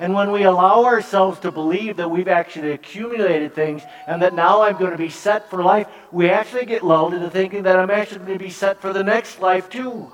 And 0.03 0.15
when 0.15 0.33
we 0.33 0.43
allow 0.43 0.85
ourselves 0.85 1.39
to 1.39 1.53
believe 1.53 1.99
that 1.99 2.11
we've 2.11 2.27
actually 2.27 2.73
accumulated 2.73 3.55
things 3.55 3.83
and 4.09 4.21
that 4.21 4.35
now 4.35 4.63
I'm 4.63 4.77
going 4.77 4.91
to 4.91 4.99
be 4.99 5.09
set 5.09 5.49
for 5.49 5.63
life, 5.63 5.87
we 6.11 6.29
actually 6.29 6.67
get 6.67 6.83
lulled 6.83 7.15
into 7.15 7.31
thinking 7.31 7.63
that 7.63 7.79
I'm 7.79 7.89
actually 7.89 8.27
going 8.27 8.37
to 8.37 8.45
be 8.45 8.51
set 8.51 8.81
for 8.81 8.93
the 8.93 9.05
next 9.05 9.41
life 9.41 9.71
too. 9.71 10.11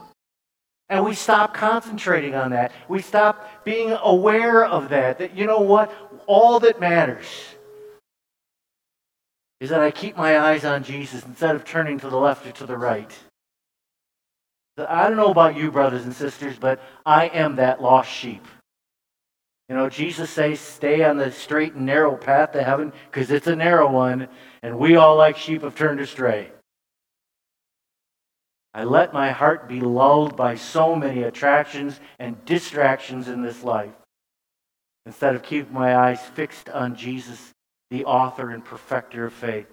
And 0.90 1.06
we 1.06 1.14
stop 1.14 1.54
concentrating 1.54 2.34
on 2.34 2.50
that. 2.50 2.72
We 2.86 3.00
stop 3.00 3.64
being 3.64 3.96
aware 4.02 4.62
of 4.62 4.90
that. 4.90 5.20
That, 5.20 5.34
you 5.34 5.46
know 5.46 5.60
what? 5.60 5.90
All 6.26 6.60
that 6.60 6.78
matters 6.80 7.24
is 9.58 9.70
that 9.70 9.80
I 9.80 9.90
keep 9.90 10.18
my 10.18 10.38
eyes 10.38 10.66
on 10.66 10.84
Jesus 10.84 11.24
instead 11.24 11.56
of 11.56 11.64
turning 11.64 11.98
to 12.00 12.10
the 12.10 12.18
left 12.18 12.46
or 12.46 12.52
to 12.52 12.66
the 12.66 12.76
right. 12.76 13.10
I 14.76 15.08
don't 15.08 15.16
know 15.16 15.30
about 15.30 15.56
you, 15.56 15.70
brothers 15.70 16.04
and 16.04 16.14
sisters, 16.14 16.58
but 16.58 16.78
I 17.06 17.28
am 17.28 17.56
that 17.56 17.80
lost 17.80 18.10
sheep. 18.10 18.44
You 19.68 19.74
know, 19.74 19.88
Jesus 19.90 20.30
says, 20.30 20.60
stay 20.60 21.04
on 21.04 21.18
the 21.18 21.30
straight 21.30 21.74
and 21.74 21.84
narrow 21.84 22.16
path 22.16 22.52
to 22.52 22.62
heaven 22.62 22.92
because 23.10 23.30
it's 23.30 23.46
a 23.46 23.56
narrow 23.56 23.90
one, 23.90 24.28
and 24.62 24.78
we 24.78 24.96
all, 24.96 25.16
like 25.16 25.36
sheep, 25.36 25.62
have 25.62 25.74
turned 25.74 26.00
astray. 26.00 26.50
I 28.72 28.84
let 28.84 29.12
my 29.12 29.30
heart 29.30 29.68
be 29.68 29.80
lulled 29.80 30.36
by 30.36 30.54
so 30.54 30.94
many 30.94 31.22
attractions 31.22 32.00
and 32.18 32.42
distractions 32.44 33.28
in 33.28 33.42
this 33.42 33.62
life 33.62 33.92
instead 35.04 35.34
of 35.34 35.42
keeping 35.42 35.72
my 35.72 35.96
eyes 35.96 36.20
fixed 36.20 36.68
on 36.68 36.94
Jesus, 36.94 37.52
the 37.90 38.04
author 38.04 38.50
and 38.50 38.64
perfecter 38.64 39.26
of 39.26 39.32
faith. 39.32 39.66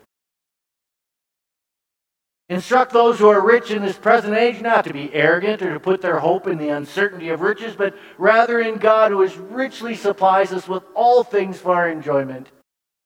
Instruct 2.48 2.94
those 2.94 3.18
who 3.18 3.28
are 3.28 3.42
rich 3.42 3.72
in 3.72 3.82
this 3.82 3.98
present 3.98 4.38
age 4.38 4.62
not 4.62 4.84
to 4.86 4.94
be 4.94 5.12
arrogant 5.14 5.64
or 5.64 5.74
to 5.74 5.80
put 5.80 6.00
their 6.00 6.20
hope 6.20 6.46
in 6.46 6.60
the 6.60 6.70
uncertainty 6.70 7.30
of 7.30 7.42
riches, 7.42 7.76
but 7.76 7.96
rather 8.20 8.60
in 8.60 8.78
God 8.78 9.12
who 9.12 9.26
richly 9.50 9.96
supplies 9.96 10.54
us 10.54 10.68
with 10.68 10.84
all 10.94 11.24
things 11.24 11.58
for 11.58 11.74
our 11.74 11.90
enjoyment. 11.90 12.50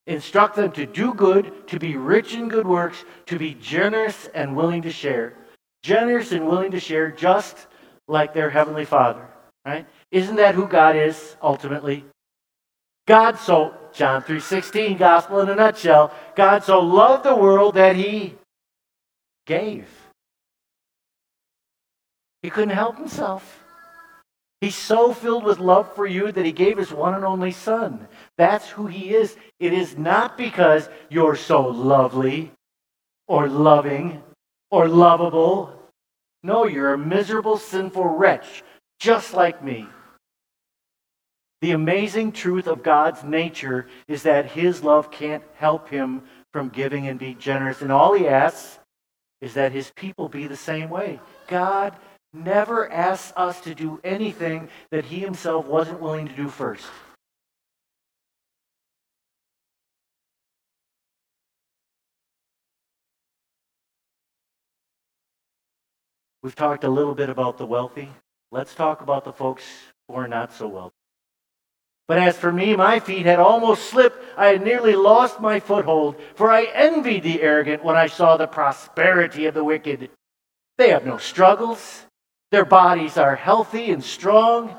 Instruct 0.07 0.55
them 0.55 0.71
to 0.73 0.85
do 0.85 1.13
good, 1.13 1.67
to 1.67 1.79
be 1.79 1.95
rich 1.95 2.33
in 2.33 2.49
good 2.49 2.67
works, 2.67 3.05
to 3.27 3.37
be 3.37 3.53
generous 3.53 4.27
and 4.33 4.57
willing 4.57 4.81
to 4.81 4.91
share. 4.91 5.35
Generous 5.83 6.33
and 6.33 6.45
willing 6.45 6.71
to 6.71 6.79
share 6.79 7.09
just 7.09 7.67
like 8.09 8.33
their 8.33 8.49
heavenly 8.49 8.83
Father, 8.83 9.25
right? 9.65 9.87
Isn't 10.11 10.35
that 10.35 10.55
who 10.55 10.67
God 10.67 10.97
is 10.97 11.37
ultimately? 11.41 12.03
God 13.07 13.37
so 13.37 13.73
John 13.93 14.21
3:16 14.21 14.97
gospel 14.97 15.39
in 15.39 15.49
a 15.49 15.55
nutshell, 15.55 16.11
God 16.35 16.63
so 16.63 16.79
loved 16.79 17.23
the 17.23 17.35
world 17.35 17.75
that 17.75 17.95
he 17.95 18.38
gave. 19.49 19.87
He 22.43 22.49
couldn't 22.51 22.69
help 22.83 22.97
himself. 22.97 23.63
He's 24.61 24.75
so 24.75 25.11
filled 25.13 25.43
with 25.43 25.59
love 25.59 25.93
for 25.95 26.05
you 26.05 26.31
that 26.31 26.45
he 26.45 26.51
gave 26.51 26.77
his 26.77 26.91
one 26.91 27.15
and 27.15 27.25
only 27.25 27.51
son. 27.51 28.07
That's 28.37 28.69
who 28.69 28.87
he 28.87 29.15
is. 29.15 29.37
It 29.59 29.73
is 29.73 29.97
not 29.97 30.37
because 30.37 30.87
you're 31.09 31.35
so 31.35 31.67
lovely 31.67 32.51
or 33.27 33.49
loving 33.49 34.21
or 34.69 34.87
lovable. 34.87 35.73
No, 36.43 36.65
you're 36.65 36.93
a 36.93 36.97
miserable, 36.97 37.57
sinful 37.57 38.05
wretch, 38.05 38.63
just 38.99 39.33
like 39.33 39.63
me. 39.63 39.87
The 41.61 41.71
amazing 41.71 42.31
truth 42.33 42.67
of 42.67 42.83
God's 42.83 43.23
nature 43.23 43.87
is 44.07 44.23
that 44.23 44.45
his 44.45 44.83
love 44.83 45.11
can't 45.11 45.43
help 45.55 45.89
him 45.89 46.21
from 46.53 46.69
giving 46.69 47.07
and 47.07 47.19
being 47.19 47.37
generous. 47.39 47.81
And 47.81 47.91
all 47.91 48.13
he 48.13 48.27
asks 48.27 48.78
is 49.41 49.53
that 49.53 49.71
his 49.71 49.91
people 49.95 50.29
be 50.29 50.47
the 50.47 50.57
same 50.57 50.89
way. 50.89 51.19
God 51.47 51.95
never 52.33 52.91
asks 52.91 53.33
us 53.35 53.61
to 53.61 53.73
do 53.73 53.99
anything 54.03 54.69
that 54.91 55.05
he 55.05 55.19
himself 55.19 55.65
wasn't 55.65 55.99
willing 55.99 56.27
to 56.27 56.35
do 56.35 56.49
first. 56.49 56.85
We've 66.41 66.55
talked 66.55 66.85
a 66.85 66.89
little 66.89 67.15
bit 67.15 67.29
about 67.29 67.57
the 67.57 67.65
wealthy. 67.65 68.09
Let's 68.51 68.73
talk 68.73 69.01
about 69.01 69.25
the 69.25 69.33
folks 69.33 69.65
who 70.07 70.15
are 70.15 70.27
not 70.27 70.53
so 70.53 70.67
wealthy. 70.67 70.98
But 72.09 72.17
as 72.17 72.35
for 72.35 72.51
me, 72.51 72.75
my 72.75 72.99
feet 72.99 73.27
had 73.27 73.37
almost 73.37 73.91
slipped. 73.91 74.17
I 74.35 74.47
had 74.47 74.63
nearly 74.63 74.95
lost 74.95 75.39
my 75.39 75.59
foothold, 75.59 76.15
for 76.33 76.51
I 76.51 76.63
envied 76.73 77.21
the 77.21 77.39
arrogant 77.43 77.83
when 77.83 77.95
I 77.95 78.07
saw 78.07 78.35
the 78.35 78.47
prosperity 78.47 79.45
of 79.45 79.53
the 79.53 79.63
wicked. 79.63 80.09
They 80.79 80.89
have 80.89 81.05
no 81.05 81.19
struggles. 81.19 82.07
Their 82.49 82.65
bodies 82.65 83.15
are 83.19 83.35
healthy 83.35 83.91
and 83.91 84.03
strong. 84.03 84.75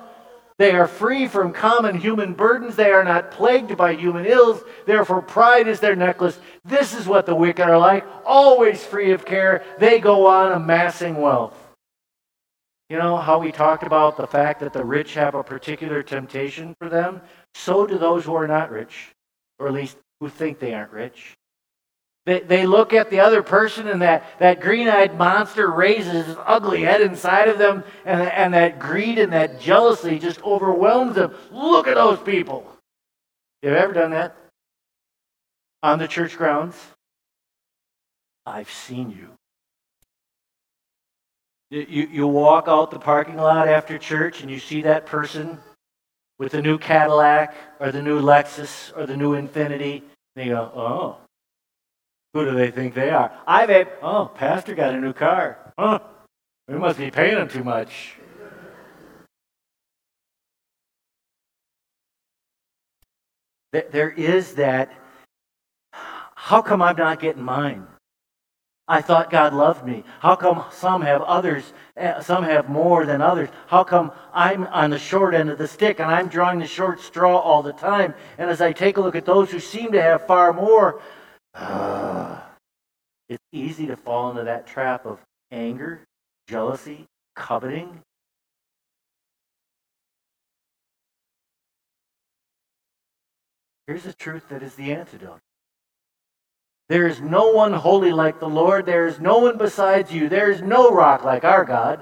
They 0.59 0.73
are 0.73 0.89
free 0.89 1.29
from 1.29 1.53
common 1.53 1.97
human 1.99 2.35
burdens. 2.35 2.75
They 2.75 2.91
are 2.91 3.05
not 3.05 3.31
plagued 3.31 3.77
by 3.77 3.95
human 3.95 4.27
ills. 4.27 4.65
Therefore, 4.85 5.23
pride 5.23 5.69
is 5.69 5.79
their 5.79 5.95
necklace. 5.95 6.37
This 6.65 6.95
is 6.95 7.07
what 7.07 7.27
the 7.27 7.37
wicked 7.37 7.65
are 7.65 7.79
like, 7.79 8.05
always 8.27 8.85
free 8.85 9.13
of 9.13 9.25
care. 9.25 9.63
They 9.79 10.01
go 10.01 10.27
on 10.27 10.51
amassing 10.51 11.15
wealth. 11.21 11.60
You 12.91 12.99
know 12.99 13.17
how 13.17 13.39
we 13.39 13.53
talked 13.53 13.85
about 13.85 14.17
the 14.17 14.27
fact 14.27 14.59
that 14.61 14.73
the 14.73 14.85
rich 14.85 15.15
have 15.15 15.37
a 15.37 15.45
particular 15.45 16.03
temptation 16.03 16.75
for 16.81 16.89
them? 16.89 17.21
So 17.55 17.87
do 17.87 17.97
those 17.97 18.25
who 18.25 18.35
are 18.35 18.49
not 18.49 18.73
rich, 18.73 19.13
or 19.61 19.69
at 19.69 19.75
least 19.75 19.97
who 20.19 20.29
think 20.29 20.59
they 20.59 20.75
aren't 20.75 20.91
rich. 20.91 21.37
They, 22.27 22.41
they 22.41 22.67
look 22.67 22.93
at 22.93 23.09
the 23.09 23.21
other 23.21 23.45
person, 23.45 23.87
and 23.87 24.03
that, 24.03 24.25
that 24.41 24.61
green 24.61 24.89
eyed 24.89 25.17
monster 25.17 25.71
raises 25.71 26.27
his 26.27 26.37
ugly 26.45 26.83
head 26.83 27.01
inside 27.01 27.49
of 27.49 27.59
them, 27.59 27.85
and, 28.05 28.23
and 28.23 28.55
that 28.55 28.81
greed 28.81 29.21
and 29.21 29.33
that 29.33 29.61
jealousy 29.61 30.19
just 30.19 30.43
overwhelms 30.43 31.15
them. 31.15 31.33
Look 31.53 31.87
at 31.87 31.95
those 31.95 32.19
people. 32.19 32.67
You 33.63 33.71
ever 33.71 33.93
done 33.93 34.11
that? 34.11 34.35
On 35.85 36.01
the 36.01 36.09
church 36.09 36.37
grounds? 36.37 36.77
I've 38.45 38.71
seen 38.71 39.11
you. 39.11 39.29
You, 41.71 42.09
you 42.11 42.27
walk 42.27 42.67
out 42.67 42.91
the 42.91 42.99
parking 42.99 43.37
lot 43.37 43.69
after 43.69 43.97
church 43.97 44.43
and 44.43 44.51
you 44.51 44.59
see 44.59 44.83
that 44.83 45.07
person 45.07 45.59
with 46.39 46.51
the 46.51 46.61
new 46.61 46.79
Cadillac 46.79 47.55
or 47.79 47.93
the 47.93 48.03
new 48.03 48.21
Lexus 48.21 48.97
or 48.97 49.07
the 49.07 49.17
new 49.17 49.41
Infiniti. 49.41 50.03
you 50.35 50.47
go, 50.47 50.73
oh, 50.75 51.17
who 52.35 52.45
do 52.45 52.57
they 52.57 52.73
think 52.73 52.95
they 52.95 53.11
are? 53.11 53.33
I've 53.47 53.71
oh, 54.03 54.31
Pastor 54.35 54.75
got 54.75 54.95
a 54.95 55.01
new 55.01 55.13
car. 55.13 55.73
Huh, 55.79 56.01
we 56.67 56.75
must 56.77 56.99
be 56.99 57.11
paying 57.11 57.39
him 57.39 57.49
too 57.49 57.63
much. 57.63 58.17
There 63.73 64.11
is 64.11 64.55
that, 64.55 64.93
how 65.93 66.63
come 66.63 66.83
I'm 66.83 66.97
not 66.97 67.21
getting 67.21 67.45
mine? 67.45 67.87
I 68.91 69.01
thought 69.01 69.31
God 69.31 69.55
loved 69.55 69.87
me. 69.87 70.03
How 70.19 70.35
come 70.35 70.65
some 70.73 71.01
have 71.03 71.23
others, 71.23 71.73
eh, 71.97 72.21
some 72.23 72.43
have 72.43 72.69
more 72.69 73.07
than 73.07 73.23
others? 73.23 73.49
How 73.69 73.85
come 73.85 74.11
I'm 74.35 74.65
on 74.67 74.91
the 74.91 74.99
short 74.99 75.33
end 75.33 75.49
of 75.49 75.59
the 75.59 75.69
stick 75.69 76.01
and 76.01 76.11
I'm 76.11 76.27
drawing 76.27 76.59
the 76.59 76.67
short 76.67 77.01
straw 77.01 77.39
all 77.39 77.63
the 77.63 77.73
time? 77.73 78.15
And 78.37 78.51
as 78.51 78.61
I 78.61 78.73
take 78.73 78.97
a 78.97 79.01
look 79.01 79.15
at 79.15 79.25
those 79.25 79.49
who 79.49 79.61
seem 79.61 79.93
to 79.93 80.03
have 80.03 80.27
far 80.27 80.53
more, 80.53 81.01
uh, 81.55 82.41
it's 83.29 83.45
easy 83.53 83.87
to 83.87 83.97
fall 83.97 84.31
into 84.31 84.43
that 84.43 84.67
trap 84.67 85.07
of 85.07 85.21
anger, 85.53 86.01
jealousy, 86.49 87.07
coveting. 87.37 88.01
Here's 93.87 94.03
the 94.03 94.15
truth 94.15 94.49
that 94.49 94.65
is 94.65 94.75
the 94.75 94.93
antidote. 94.93 95.39
There 96.91 97.07
is 97.07 97.21
no 97.21 97.53
one 97.53 97.73
holy 97.73 98.11
like 98.11 98.41
the 98.41 98.49
Lord. 98.49 98.85
There 98.85 99.07
is 99.07 99.21
no 99.21 99.39
one 99.39 99.57
besides 99.57 100.13
you. 100.13 100.29
There 100.29 100.51
is 100.51 100.61
no 100.61 100.91
rock 100.91 101.25
like 101.25 101.45
our 101.45 101.65
God. 101.65 102.01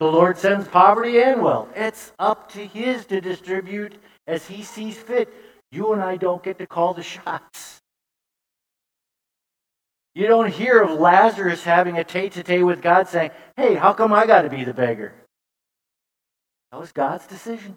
The 0.00 0.10
Lord 0.10 0.36
sends 0.36 0.66
poverty 0.66 1.22
and 1.22 1.40
wealth. 1.40 1.68
It's 1.76 2.12
up 2.18 2.50
to 2.50 2.66
His 2.66 3.06
to 3.06 3.20
distribute 3.20 4.02
as 4.26 4.44
He 4.44 4.64
sees 4.64 4.96
fit. 4.96 5.32
You 5.70 5.92
and 5.92 6.02
I 6.02 6.16
don't 6.16 6.42
get 6.42 6.58
to 6.58 6.66
call 6.66 6.92
the 6.92 7.04
shots. 7.04 7.78
You 10.16 10.26
don't 10.26 10.52
hear 10.52 10.82
of 10.82 10.98
Lazarus 10.98 11.62
having 11.62 11.98
a 11.98 12.02
tete 12.02 12.32
to 12.32 12.42
tete 12.42 12.66
with 12.66 12.82
God 12.82 13.06
saying, 13.06 13.30
Hey, 13.56 13.76
how 13.76 13.92
come 13.92 14.12
I 14.12 14.26
got 14.26 14.42
to 14.42 14.50
be 14.50 14.64
the 14.64 14.74
beggar? 14.74 15.14
That 16.72 16.80
was 16.80 16.90
God's 16.90 17.28
decision. 17.28 17.76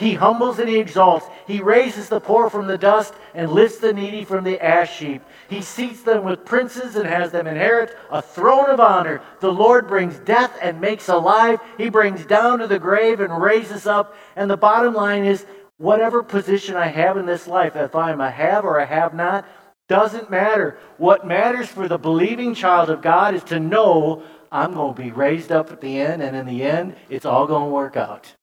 He 0.00 0.14
humbles 0.14 0.58
and 0.58 0.66
he 0.66 0.78
exalts. 0.78 1.26
He 1.46 1.60
raises 1.60 2.08
the 2.08 2.20
poor 2.20 2.48
from 2.48 2.66
the 2.66 2.78
dust 2.78 3.12
and 3.34 3.52
lifts 3.52 3.80
the 3.80 3.92
needy 3.92 4.24
from 4.24 4.44
the 4.44 4.58
ash 4.58 4.98
heap. 4.98 5.22
He 5.50 5.60
seats 5.60 6.00
them 6.00 6.24
with 6.24 6.46
princes 6.46 6.96
and 6.96 7.06
has 7.06 7.32
them 7.32 7.46
inherit 7.46 7.94
a 8.10 8.22
throne 8.22 8.70
of 8.70 8.80
honor. 8.80 9.20
The 9.40 9.52
Lord 9.52 9.86
brings 9.86 10.18
death 10.20 10.56
and 10.62 10.80
makes 10.80 11.10
alive. 11.10 11.60
He 11.76 11.90
brings 11.90 12.24
down 12.24 12.60
to 12.60 12.66
the 12.66 12.78
grave 12.78 13.20
and 13.20 13.42
raises 13.42 13.86
up. 13.86 14.16
And 14.36 14.50
the 14.50 14.56
bottom 14.56 14.94
line 14.94 15.26
is 15.26 15.44
whatever 15.76 16.22
position 16.22 16.76
I 16.76 16.86
have 16.86 17.18
in 17.18 17.26
this 17.26 17.46
life, 17.46 17.76
if 17.76 17.94
I'm 17.94 18.22
a 18.22 18.30
have 18.30 18.64
or 18.64 18.78
a 18.78 18.86
have 18.86 19.12
not, 19.12 19.46
doesn't 19.86 20.30
matter. 20.30 20.78
What 20.96 21.26
matters 21.26 21.68
for 21.68 21.88
the 21.88 21.98
believing 21.98 22.54
child 22.54 22.88
of 22.88 23.02
God 23.02 23.34
is 23.34 23.44
to 23.44 23.60
know 23.60 24.22
I'm 24.50 24.72
going 24.72 24.94
to 24.94 25.02
be 25.02 25.10
raised 25.10 25.52
up 25.52 25.70
at 25.70 25.82
the 25.82 26.00
end, 26.00 26.22
and 26.22 26.34
in 26.34 26.46
the 26.46 26.62
end, 26.62 26.96
it's 27.10 27.26
all 27.26 27.46
going 27.46 27.68
to 27.68 27.70
work 27.70 27.98
out. 27.98 28.34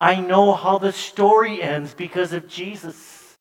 I 0.00 0.20
know 0.20 0.52
how 0.52 0.78
the 0.78 0.92
story 0.92 1.62
ends 1.62 1.94
because 1.94 2.32
of 2.32 2.48
Jesus. 2.48 3.36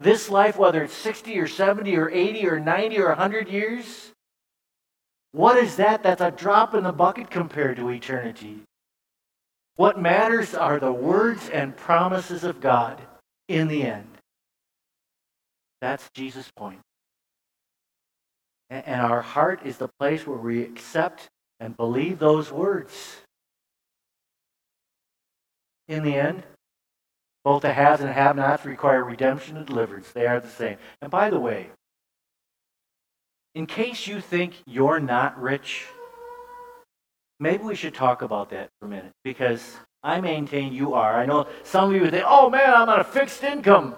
This 0.00 0.30
life, 0.30 0.58
whether 0.58 0.82
it's 0.82 0.94
60 0.94 1.38
or 1.38 1.46
70 1.46 1.96
or 1.96 2.10
80 2.10 2.46
or 2.48 2.60
90 2.60 2.98
or 2.98 3.08
100 3.08 3.48
years, 3.48 4.12
what 5.32 5.56
is 5.56 5.76
that? 5.76 6.02
That's 6.02 6.20
a 6.20 6.30
drop 6.30 6.74
in 6.74 6.84
the 6.84 6.92
bucket 6.92 7.30
compared 7.30 7.76
to 7.76 7.90
eternity. 7.90 8.60
What 9.76 10.00
matters 10.00 10.54
are 10.54 10.78
the 10.78 10.92
words 10.92 11.48
and 11.48 11.76
promises 11.76 12.44
of 12.44 12.60
God 12.60 13.00
in 13.48 13.68
the 13.68 13.82
end. 13.82 14.08
That's 15.80 16.08
Jesus' 16.14 16.50
point. 16.56 16.80
And 18.70 19.00
our 19.00 19.20
heart 19.20 19.60
is 19.64 19.76
the 19.76 19.90
place 19.98 20.26
where 20.26 20.38
we 20.38 20.62
accept 20.62 21.28
and 21.60 21.76
believe 21.76 22.18
those 22.18 22.50
words 22.50 23.20
in 25.88 26.02
the 26.02 26.14
end, 26.14 26.42
both 27.44 27.62
the 27.62 27.72
haves 27.72 28.00
and 28.00 28.10
have 28.10 28.36
nots 28.36 28.64
require 28.64 29.04
redemption 29.04 29.56
and 29.56 29.66
deliverance. 29.66 30.10
They 30.12 30.26
are 30.26 30.40
the 30.40 30.48
same. 30.48 30.78
And 31.02 31.10
by 31.10 31.28
the 31.30 31.38
way, 31.38 31.68
in 33.54 33.66
case 33.66 34.06
you 34.06 34.20
think 34.20 34.54
you're 34.66 34.98
not 34.98 35.40
rich, 35.40 35.86
maybe 37.38 37.62
we 37.62 37.74
should 37.74 37.94
talk 37.94 38.22
about 38.22 38.50
that 38.50 38.70
for 38.80 38.86
a 38.86 38.88
minute 38.88 39.12
because 39.22 39.76
I 40.02 40.20
maintain 40.20 40.72
you 40.72 40.94
are. 40.94 41.14
I 41.14 41.26
know 41.26 41.46
some 41.62 41.90
of 41.90 41.96
you 42.00 42.10
think, 42.10 42.24
oh 42.26 42.48
man, 42.48 42.72
I'm 42.74 42.88
on 42.88 43.00
a 43.00 43.04
fixed 43.04 43.42
income. 43.44 43.94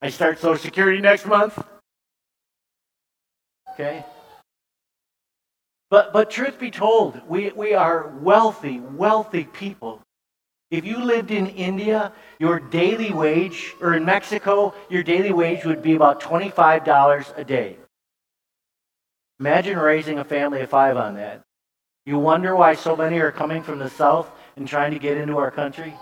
I 0.00 0.08
start 0.08 0.38
Social 0.38 0.56
Security 0.56 1.00
next 1.00 1.26
month. 1.26 1.62
Okay? 3.72 4.04
But, 5.90 6.12
but 6.12 6.30
truth 6.30 6.58
be 6.58 6.70
told, 6.70 7.20
we, 7.28 7.50
we 7.50 7.74
are 7.74 8.08
wealthy, 8.20 8.80
wealthy 8.80 9.44
people. 9.44 10.00
If 10.72 10.84
you 10.86 11.04
lived 11.04 11.30
in 11.30 11.46
India, 11.48 12.12
your 12.38 12.58
daily 12.58 13.12
wage, 13.12 13.74
or 13.82 13.92
in 13.92 14.06
Mexico, 14.06 14.72
your 14.88 15.02
daily 15.02 15.30
wage 15.30 15.66
would 15.66 15.82
be 15.82 15.94
about 15.94 16.22
$25 16.22 17.38
a 17.38 17.44
day. 17.44 17.76
Imagine 19.38 19.78
raising 19.78 20.18
a 20.18 20.24
family 20.24 20.62
of 20.62 20.70
five 20.70 20.96
on 20.96 21.16
that. 21.16 21.42
You 22.06 22.18
wonder 22.18 22.56
why 22.56 22.74
so 22.74 22.96
many 22.96 23.18
are 23.18 23.30
coming 23.30 23.62
from 23.62 23.80
the 23.80 23.90
south 23.90 24.30
and 24.56 24.66
trying 24.66 24.92
to 24.92 24.98
get 24.98 25.18
into 25.18 25.36
our 25.36 25.50
country? 25.50 25.92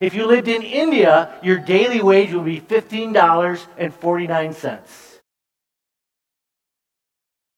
If 0.00 0.14
you 0.14 0.24
lived 0.24 0.46
in 0.46 0.62
India, 0.62 1.40
your 1.42 1.58
daily 1.58 2.00
wage 2.00 2.32
would 2.32 2.44
be 2.44 2.60
$15.49. 2.60 5.20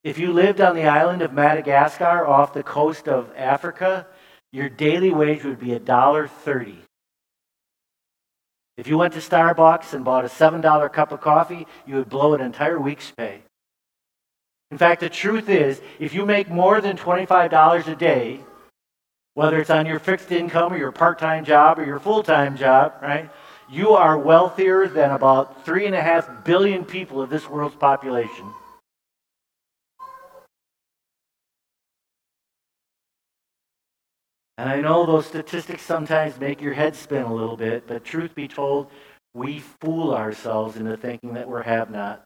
If 0.05 0.19
you 0.19 0.33
lived 0.33 0.63
on 0.63 0.75
the 0.75 0.87
island 0.87 1.21
of 1.21 1.35
Madagascar 1.35 2.27
off 2.27 2.55
the 2.55 2.63
coast 2.63 3.09
of 3.09 3.31
Africa, 3.37 4.07
your 4.53 4.69
daily 4.69 5.11
wage 5.11 5.45
would 5.45 5.61
be 5.61 5.69
$1.30. 5.69 6.77
If 8.77 8.87
you 8.87 8.97
went 8.97 9.13
to 9.15 9.21
Starbucks 9.21 9.93
and 9.93 10.05
bought 10.05 10.25
a 10.25 10.29
$7 10.29 10.93
cup 10.93 11.13
of 11.13 11.21
coffee, 11.21 11.67
you 11.87 11.97
would 11.97 12.09
blow 12.09 12.35
an 12.35 12.41
entire 12.41 12.81
week's 12.81 13.11
pay. 13.11 13.43
In 14.71 14.79
fact, 14.79 15.01
the 15.01 15.09
truth 15.09 15.49
is, 15.49 15.81
if 15.99 16.15
you 16.15 16.25
make 16.25 16.49
more 16.49 16.81
than 16.81 16.97
$25 16.97 17.89
a 17.89 17.97
day, 17.97 18.41
whether 19.35 19.61
it's 19.61 19.71
on 19.71 19.87
your 19.87 19.99
fixed 19.99 20.33
income 20.33 20.73
or 20.73 20.79
your 20.79 20.93
part 20.93 21.19
time 21.19 21.45
job 21.45 21.79
or 21.79 21.85
your 21.85 21.99
full 21.99 22.23
time 22.23 22.57
job, 22.57 22.95
right? 23.03 23.31
You 23.69 23.91
are 23.91 24.19
wealthier 24.19 24.89
than 24.89 25.11
about 25.11 25.65
three 25.65 25.87
and 25.87 25.95
a 25.95 26.03
half 26.03 26.45
billion 26.45 26.85
people 26.85 27.21
of 27.23 27.31
this 27.31 27.49
world's 27.49 27.77
population. 27.77 28.53
And 34.61 34.69
I 34.69 34.79
know 34.83 35.07
those 35.07 35.25
statistics 35.25 35.81
sometimes 35.81 36.39
make 36.39 36.61
your 36.61 36.75
head 36.75 36.95
spin 36.95 37.23
a 37.23 37.33
little 37.33 37.57
bit, 37.57 37.87
but 37.87 38.05
truth 38.05 38.35
be 38.35 38.47
told, 38.47 38.89
we 39.33 39.61
fool 39.61 40.15
ourselves 40.15 40.77
into 40.77 40.99
thinking 40.99 41.33
that 41.33 41.49
we're 41.49 41.63
have 41.63 41.91
not. 41.91 42.23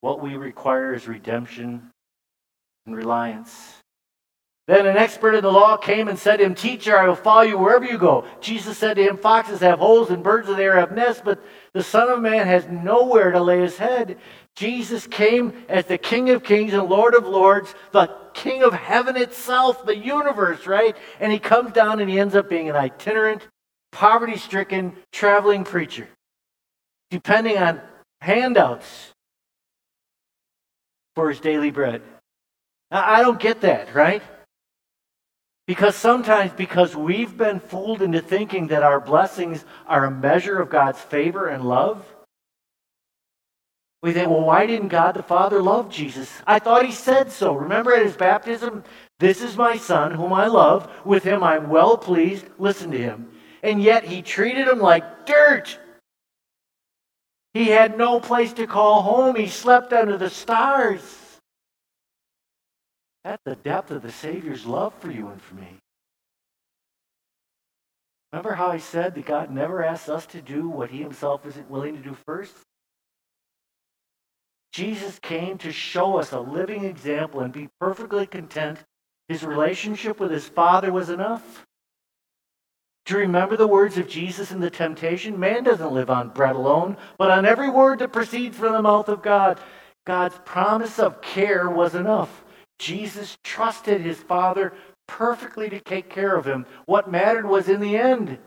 What 0.00 0.22
we 0.22 0.36
require 0.36 0.94
is 0.94 1.08
redemption 1.08 1.90
and 2.86 2.94
reliance. 2.94 3.78
Then 4.68 4.86
an 4.86 4.96
expert 4.96 5.34
in 5.34 5.42
the 5.42 5.50
law 5.50 5.76
came 5.76 6.06
and 6.06 6.16
said 6.16 6.36
to 6.36 6.44
him, 6.44 6.54
Teacher, 6.54 6.96
I 6.96 7.08
will 7.08 7.16
follow 7.16 7.42
you 7.42 7.58
wherever 7.58 7.84
you 7.84 7.98
go. 7.98 8.24
Jesus 8.40 8.78
said 8.78 8.94
to 8.94 9.02
him, 9.02 9.16
Foxes 9.16 9.58
have 9.58 9.80
holes 9.80 10.10
and 10.10 10.22
birds 10.22 10.48
of 10.48 10.56
the 10.56 10.62
air 10.62 10.76
have 10.76 10.92
nests, 10.92 11.20
but 11.24 11.42
the 11.72 11.82
Son 11.82 12.08
of 12.08 12.20
Man 12.20 12.46
has 12.46 12.64
nowhere 12.68 13.32
to 13.32 13.40
lay 13.40 13.58
his 13.58 13.76
head. 13.76 14.18
Jesus 14.54 15.08
came 15.08 15.64
as 15.68 15.86
the 15.86 15.98
King 15.98 16.30
of 16.30 16.44
Kings 16.44 16.74
and 16.74 16.88
Lord 16.88 17.16
of 17.16 17.26
Lords, 17.26 17.74
the 17.90 18.19
King 18.40 18.62
of 18.62 18.72
heaven 18.72 19.18
itself, 19.18 19.84
the 19.84 19.94
universe, 19.94 20.66
right? 20.66 20.96
And 21.20 21.30
he 21.30 21.38
comes 21.38 21.72
down 21.72 22.00
and 22.00 22.08
he 22.08 22.18
ends 22.18 22.34
up 22.34 22.48
being 22.48 22.70
an 22.70 22.74
itinerant, 22.74 23.46
poverty 23.92 24.38
stricken, 24.38 24.96
traveling 25.12 25.62
preacher, 25.62 26.08
depending 27.10 27.58
on 27.58 27.82
handouts 28.22 29.12
for 31.14 31.28
his 31.28 31.38
daily 31.38 31.70
bread. 31.70 32.00
Now, 32.90 33.04
I 33.06 33.20
don't 33.20 33.38
get 33.38 33.60
that, 33.60 33.94
right? 33.94 34.22
Because 35.66 35.94
sometimes, 35.94 36.50
because 36.52 36.96
we've 36.96 37.36
been 37.36 37.60
fooled 37.60 38.00
into 38.00 38.22
thinking 38.22 38.68
that 38.68 38.82
our 38.82 39.00
blessings 39.00 39.66
are 39.86 40.06
a 40.06 40.10
measure 40.10 40.58
of 40.58 40.70
God's 40.70 40.98
favor 40.98 41.48
and 41.48 41.62
love, 41.62 42.06
we 44.02 44.12
think, 44.12 44.30
well, 44.30 44.40
why 44.40 44.66
didn't 44.66 44.88
God 44.88 45.14
the 45.14 45.22
Father 45.22 45.62
love 45.62 45.90
Jesus? 45.90 46.30
I 46.46 46.58
thought 46.58 46.86
he 46.86 46.92
said 46.92 47.30
so. 47.30 47.54
Remember 47.54 47.94
at 47.94 48.04
his 48.04 48.16
baptism, 48.16 48.82
this 49.18 49.42
is 49.42 49.56
my 49.56 49.76
son 49.76 50.12
whom 50.12 50.32
I 50.32 50.46
love. 50.46 50.90
With 51.04 51.22
him 51.22 51.42
I'm 51.42 51.68
well 51.68 51.98
pleased. 51.98 52.46
Listen 52.58 52.90
to 52.92 52.98
him. 52.98 53.30
And 53.62 53.82
yet 53.82 54.04
he 54.04 54.22
treated 54.22 54.66
him 54.68 54.78
like 54.80 55.26
dirt. 55.26 55.78
He 57.52 57.68
had 57.68 57.98
no 57.98 58.20
place 58.20 58.54
to 58.54 58.66
call 58.66 59.02
home. 59.02 59.36
He 59.36 59.48
slept 59.48 59.92
under 59.92 60.16
the 60.16 60.30
stars. 60.30 61.02
That's 63.22 63.42
the 63.44 63.56
depth 63.56 63.90
of 63.90 64.00
the 64.00 64.12
Savior's 64.12 64.64
love 64.64 64.94
for 64.94 65.10
you 65.10 65.28
and 65.28 65.42
for 65.42 65.56
me. 65.56 65.76
Remember 68.32 68.54
how 68.54 68.68
I 68.68 68.78
said 68.78 69.14
that 69.14 69.26
God 69.26 69.50
never 69.50 69.84
asks 69.84 70.08
us 70.08 70.24
to 70.26 70.40
do 70.40 70.68
what 70.68 70.88
he 70.88 71.02
himself 71.02 71.44
isn't 71.44 71.68
willing 71.68 71.96
to 71.96 72.02
do 72.02 72.16
first? 72.24 72.54
Jesus 74.72 75.18
came 75.18 75.58
to 75.58 75.72
show 75.72 76.18
us 76.18 76.32
a 76.32 76.40
living 76.40 76.84
example 76.84 77.40
and 77.40 77.52
be 77.52 77.68
perfectly 77.80 78.26
content. 78.26 78.78
His 79.28 79.42
relationship 79.42 80.20
with 80.20 80.30
his 80.30 80.48
Father 80.48 80.92
was 80.92 81.10
enough. 81.10 81.66
To 83.06 83.16
remember 83.16 83.56
the 83.56 83.66
words 83.66 83.98
of 83.98 84.08
Jesus 84.08 84.52
in 84.52 84.60
the 84.60 84.70
temptation, 84.70 85.38
man 85.38 85.64
doesn't 85.64 85.92
live 85.92 86.10
on 86.10 86.28
bread 86.28 86.54
alone, 86.54 86.96
but 87.18 87.30
on 87.30 87.44
every 87.44 87.68
word 87.68 87.98
that 87.98 88.12
proceeds 88.12 88.56
from 88.56 88.72
the 88.72 88.82
mouth 88.82 89.08
of 89.08 89.22
God. 89.22 89.58
God's 90.06 90.38
promise 90.44 90.98
of 90.98 91.20
care 91.20 91.68
was 91.68 91.94
enough. 91.94 92.44
Jesus 92.78 93.36
trusted 93.42 94.00
his 94.00 94.18
Father 94.18 94.72
perfectly 95.08 95.68
to 95.70 95.80
take 95.80 96.08
care 96.08 96.36
of 96.36 96.46
him. 96.46 96.66
What 96.86 97.10
mattered 97.10 97.46
was 97.46 97.68
in 97.68 97.80
the 97.80 97.96
end, 97.96 98.38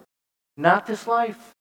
not 0.56 0.86
this 0.86 1.08
life. 1.08 1.53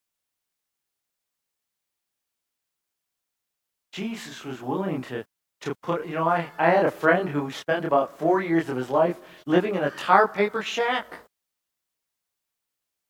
Jesus 3.92 4.44
was 4.44 4.62
willing 4.62 5.02
to, 5.02 5.24
to 5.60 5.74
put, 5.82 6.06
you 6.06 6.14
know, 6.14 6.28
I, 6.28 6.50
I 6.58 6.70
had 6.70 6.86
a 6.86 6.90
friend 6.90 7.28
who 7.28 7.50
spent 7.50 7.84
about 7.84 8.18
four 8.18 8.40
years 8.40 8.68
of 8.68 8.76
his 8.76 8.90
life 8.90 9.16
living 9.46 9.74
in 9.74 9.84
a 9.84 9.90
tar 9.90 10.26
paper 10.26 10.62
shack. 10.62 11.14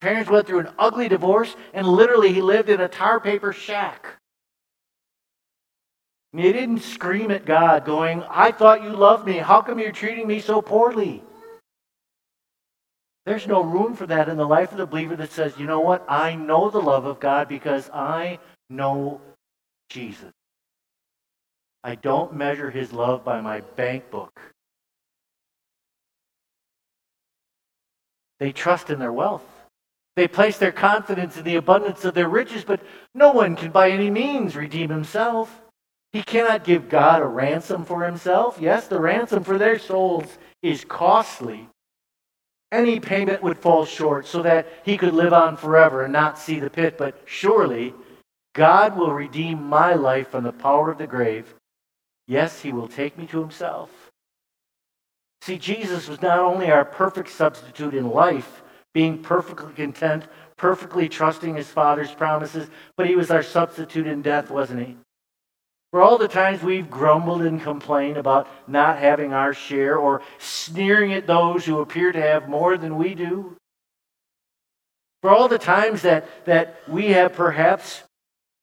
Parents 0.00 0.28
went 0.28 0.48
through 0.48 0.58
an 0.58 0.70
ugly 0.78 1.08
divorce, 1.08 1.54
and 1.72 1.86
literally 1.86 2.32
he 2.32 2.42
lived 2.42 2.68
in 2.68 2.80
a 2.80 2.88
tar 2.88 3.20
paper 3.20 3.52
shack. 3.52 4.16
And 6.32 6.42
He 6.42 6.52
didn't 6.52 6.80
scream 6.80 7.30
at 7.30 7.44
God, 7.44 7.84
going, 7.84 8.22
I 8.28 8.50
thought 8.50 8.82
you 8.82 8.90
loved 8.90 9.26
me. 9.26 9.36
How 9.36 9.60
come 9.60 9.78
you're 9.78 9.92
treating 9.92 10.26
me 10.26 10.40
so 10.40 10.62
poorly? 10.62 11.22
There's 13.26 13.46
no 13.46 13.62
room 13.62 13.94
for 13.94 14.06
that 14.06 14.28
in 14.28 14.36
the 14.36 14.46
life 14.46 14.72
of 14.72 14.78
the 14.78 14.86
believer 14.86 15.14
that 15.16 15.30
says, 15.30 15.56
you 15.56 15.66
know 15.66 15.80
what? 15.80 16.04
I 16.08 16.34
know 16.34 16.70
the 16.70 16.80
love 16.80 17.04
of 17.04 17.20
God 17.20 17.48
because 17.48 17.88
I 17.90 18.40
know 18.68 19.20
Jesus. 19.88 20.32
I 21.84 21.96
don't 21.96 22.34
measure 22.34 22.70
his 22.70 22.92
love 22.92 23.24
by 23.24 23.40
my 23.40 23.60
bank 23.60 24.10
book. 24.10 24.40
They 28.38 28.52
trust 28.52 28.90
in 28.90 28.98
their 28.98 29.12
wealth. 29.12 29.44
They 30.14 30.28
place 30.28 30.58
their 30.58 30.72
confidence 30.72 31.36
in 31.36 31.44
the 31.44 31.56
abundance 31.56 32.04
of 32.04 32.14
their 32.14 32.28
riches, 32.28 32.64
but 32.64 32.80
no 33.14 33.32
one 33.32 33.56
can 33.56 33.70
by 33.70 33.90
any 33.90 34.10
means 34.10 34.56
redeem 34.56 34.90
himself. 34.90 35.60
He 36.12 36.22
cannot 36.22 36.64
give 36.64 36.88
God 36.88 37.22
a 37.22 37.26
ransom 37.26 37.84
for 37.84 38.04
himself. 38.04 38.58
Yes, 38.60 38.86
the 38.86 39.00
ransom 39.00 39.42
for 39.42 39.58
their 39.58 39.78
souls 39.78 40.38
is 40.62 40.84
costly. 40.84 41.68
Any 42.70 43.00
payment 43.00 43.42
would 43.42 43.58
fall 43.58 43.84
short 43.84 44.26
so 44.26 44.42
that 44.42 44.66
he 44.84 44.98
could 44.98 45.14
live 45.14 45.32
on 45.32 45.56
forever 45.56 46.04
and 46.04 46.12
not 46.12 46.38
see 46.38 46.60
the 46.60 46.70
pit, 46.70 46.98
but 46.98 47.20
surely 47.24 47.94
God 48.54 48.96
will 48.96 49.12
redeem 49.12 49.62
my 49.62 49.94
life 49.94 50.28
from 50.28 50.44
the 50.44 50.52
power 50.52 50.90
of 50.90 50.98
the 50.98 51.06
grave. 51.06 51.54
Yes, 52.32 52.62
he 52.62 52.72
will 52.72 52.88
take 52.88 53.18
me 53.18 53.26
to 53.26 53.40
himself. 53.40 53.90
See, 55.42 55.58
Jesus 55.58 56.08
was 56.08 56.22
not 56.22 56.38
only 56.38 56.70
our 56.70 56.82
perfect 56.82 57.28
substitute 57.28 57.92
in 57.92 58.08
life, 58.08 58.62
being 58.94 59.18
perfectly 59.18 59.74
content, 59.74 60.24
perfectly 60.56 61.10
trusting 61.10 61.54
his 61.54 61.68
Father's 61.68 62.14
promises, 62.14 62.70
but 62.96 63.06
he 63.06 63.16
was 63.16 63.30
our 63.30 63.42
substitute 63.42 64.06
in 64.06 64.22
death, 64.22 64.50
wasn't 64.50 64.80
he? 64.80 64.96
For 65.90 66.00
all 66.00 66.16
the 66.16 66.26
times 66.26 66.62
we've 66.62 66.90
grumbled 66.90 67.42
and 67.42 67.60
complained 67.60 68.16
about 68.16 68.48
not 68.66 68.96
having 68.96 69.34
our 69.34 69.52
share 69.52 69.98
or 69.98 70.22
sneering 70.38 71.12
at 71.12 71.26
those 71.26 71.66
who 71.66 71.82
appear 71.82 72.12
to 72.12 72.22
have 72.22 72.48
more 72.48 72.78
than 72.78 72.96
we 72.96 73.14
do. 73.14 73.58
For 75.20 75.28
all 75.28 75.48
the 75.48 75.58
times 75.58 76.00
that, 76.00 76.46
that 76.46 76.80
we 76.88 77.08
have 77.08 77.34
perhaps 77.34 78.04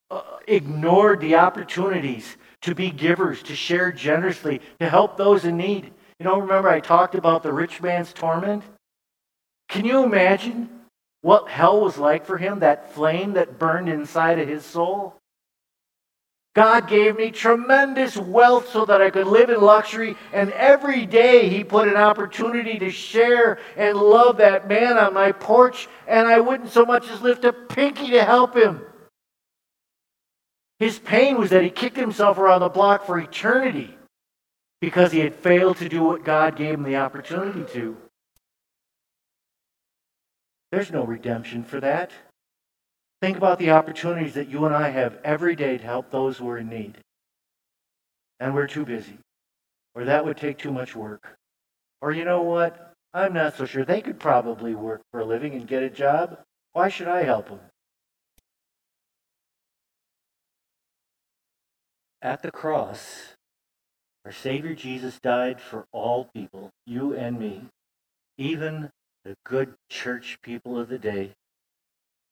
uh, 0.10 0.23
ignored 0.47 1.19
the 1.19 1.36
opportunities 1.36 2.36
to 2.62 2.76
be 2.76 2.91
givers, 2.91 3.41
to 3.43 3.56
share 3.56 3.91
generously, 3.91 4.62
to 4.80 4.89
help 4.89 5.17
those 5.17 5.45
in 5.45 5.58
need. 5.58 5.91
You 6.19 6.26
know, 6.26 6.39
remember 6.39 6.69
I 6.69 6.80
talked 6.80 7.15
about 7.15 7.43
the 7.43 7.54
rich 7.54 7.82
man's 7.82 8.12
torment? 8.12 8.63
Can 9.69 9.86
you 9.86 10.04
imagine 10.04 10.69
what 11.22 11.50
hell 11.50 11.82
was 11.82 11.98
like 11.98 12.26
for 12.26 12.38
him, 12.38 12.60
that 12.60 12.93
flame 12.93 13.34
that 13.34 13.60
burned 13.60 13.89
inside 13.89 14.39
of 14.39 14.48
his 14.48 14.65
soul? 14.65 15.15
God 16.56 16.89
gave 16.89 17.15
me 17.15 17.32
tremendous 17.32 18.17
wealth 18.17 18.69
so 18.69 18.84
that 18.86 19.02
I 19.02 19.12
could 19.12 19.28
live 19.28 19.50
in 19.50 19.62
luxury, 19.62 20.17
and 20.34 20.52
every 20.52 21.06
day 21.06 21.48
He 21.48 21.63
put 21.63 21.88
an 21.88 21.95
opportunity 21.95 22.80
to 22.80 22.89
share 22.89 23.60
and 23.78 23.98
love 23.98 24.38
that 24.38 24.67
man 24.67 24.98
on 24.98 25.13
my 25.13 25.32
porch, 25.32 25.88
and 26.08 26.28
I 26.28 26.39
wouldn't 26.39 26.72
so 26.72 26.86
much 26.86 27.08
as 27.10 27.22
lift 27.22 27.45
a 27.45 27.54
pinky 27.54 28.10
to 28.10 28.26
help 28.26 28.58
him. 28.58 28.82
His 30.80 30.98
pain 30.98 31.38
was 31.38 31.50
that 31.50 31.63
he 31.63 31.70
kicked 31.70 31.98
himself 31.98 32.38
around 32.38 32.62
the 32.62 32.70
block 32.70 33.06
for 33.06 33.20
eternity 33.20 33.98
because 34.80 35.12
he 35.12 35.20
had 35.20 35.36
failed 35.36 35.78
to 35.78 35.89
do 35.89 36.04
what 36.04 36.24
God 36.24 36.56
gave 36.56 36.76
him 36.76 36.84
the 36.84 36.96
opportunity 36.96 37.65
to. 37.74 37.98
There's 40.72 40.92
no 40.92 41.04
redemption 41.04 41.63
for 41.63 41.80
that. 41.82 42.12
Think 43.22 43.36
about 43.36 43.60
the 43.60 43.72
opportunities 43.72 44.36
that 44.36 44.48
you 44.48 44.65
and 44.65 44.74
I 44.74 44.89
have 44.89 45.18
every 45.24 45.56
day 45.56 45.78
to 45.78 45.84
help 45.84 46.10
those 46.10 46.38
who 46.38 46.48
are 46.50 46.60
in 46.60 46.70
need. 46.70 46.98
And 48.39 48.54
we're 48.54 48.68
too 48.68 48.86
busy. 48.86 49.18
Or 49.96 50.06
that 50.06 50.24
would 50.24 50.38
take 50.38 50.58
too 50.58 50.72
much 50.72 50.96
work. 50.96 51.36
Or 52.02 52.13
you 52.13 52.24
know 52.24 52.44
what? 52.44 52.94
I'm 53.13 53.34
not 53.34 53.58
so 53.58 53.65
sure. 53.65 53.84
They 53.84 54.02
could 54.02 54.20
probably 54.20 54.76
work 54.76 55.02
for 55.12 55.20
a 55.20 55.26
living 55.26 55.54
and 55.56 55.68
get 55.68 55.84
a 55.84 55.89
job. 55.89 56.38
Why 56.72 56.88
should 56.88 57.10
I 57.10 57.24
help 57.24 57.50
them? 57.50 57.60
At 62.21 62.41
the 62.41 62.51
cross, 62.51 63.36
our 64.25 64.32
Savior 64.32 64.75
Jesus 64.75 65.19
died 65.19 65.62
for 65.62 65.86
all 65.91 66.29
people, 66.34 66.71
you 66.86 67.15
and 67.15 67.39
me, 67.39 67.63
even 68.38 68.91
the 69.23 69.36
good 69.45 69.75
church 69.89 70.39
people 70.41 70.77
of 70.77 70.89
the 70.89 70.97
day 70.97 71.34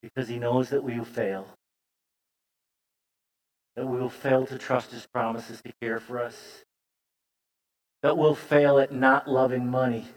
because 0.01 0.27
he 0.27 0.39
knows 0.39 0.69
that 0.69 0.83
we 0.83 0.97
will 0.97 1.05
fail. 1.05 1.47
That 3.75 3.87
we 3.87 3.99
will 3.99 4.09
fail 4.09 4.45
to 4.45 4.57
trust 4.57 4.91
his 4.91 5.05
promises 5.05 5.61
to 5.61 5.73
care 5.81 5.99
for 5.99 6.21
us. 6.21 6.63
That 8.03 8.17
we'll 8.17 8.35
fail 8.35 8.79
at 8.79 8.91
not 8.91 9.27
loving 9.27 9.69
money. 9.69 10.07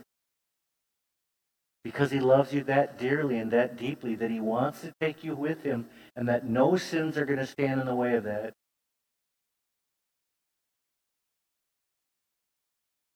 Because 1.83 2.11
he 2.11 2.21
loves 2.21 2.53
you 2.53 2.63
that 2.65 2.99
dearly 2.99 3.39
and 3.39 3.51
that 3.51 3.77
deeply 3.77 4.15
that 4.17 4.31
he 4.31 4.41
wants 4.41 4.83
to 4.83 4.93
take 5.01 5.25
you 5.25 5.35
with 5.35 5.63
him 5.63 5.87
and 6.15 6.29
that 6.29 6.47
no 6.47 6.77
sins 6.77 7.17
are 7.17 7.25
going 7.25 7.39
to 7.39 7.47
stand 7.47 7.81
in 7.81 7.87
the 7.87 7.95
way 7.95 8.15
of 8.15 8.25
that. 8.25 8.53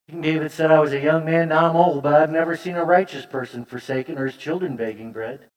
King 0.08 0.20
David 0.20 0.52
said, 0.52 0.70
I 0.70 0.80
was 0.80 0.92
a 0.92 1.00
young 1.00 1.24
man, 1.24 1.48
now 1.48 1.68
I'm 1.70 1.76
old, 1.76 2.02
but 2.02 2.14
I've 2.14 2.30
never 2.30 2.56
seen 2.56 2.76
a 2.76 2.84
righteous 2.84 3.24
person 3.24 3.64
forsaken 3.64 4.18
or 4.18 4.26
his 4.26 4.36
children 4.36 4.76
begging 4.76 5.12
bread. 5.12 5.48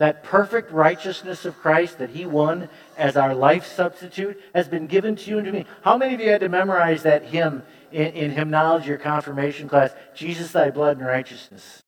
That 0.00 0.24
perfect 0.24 0.72
righteousness 0.72 1.44
of 1.44 1.58
Christ 1.58 1.98
that 1.98 2.10
he 2.10 2.24
won 2.24 2.68
as 2.96 3.16
our 3.16 3.34
life 3.34 3.66
substitute 3.66 4.40
has 4.54 4.66
been 4.66 4.86
given 4.86 5.14
to 5.14 5.30
you 5.30 5.38
and 5.38 5.46
to 5.46 5.52
me. 5.52 5.66
How 5.82 5.98
many 5.98 6.14
of 6.14 6.20
you 6.20 6.30
had 6.30 6.40
to 6.40 6.48
memorize 6.48 7.02
that 7.02 7.26
hymn 7.26 7.62
in, 7.92 8.06
in 8.08 8.30
hymnology 8.30 8.90
or 8.90 8.96
confirmation 8.96 9.68
class? 9.68 9.92
Jesus, 10.14 10.52
thy 10.52 10.70
blood 10.70 10.96
and 10.96 11.06
righteousness. 11.06 11.82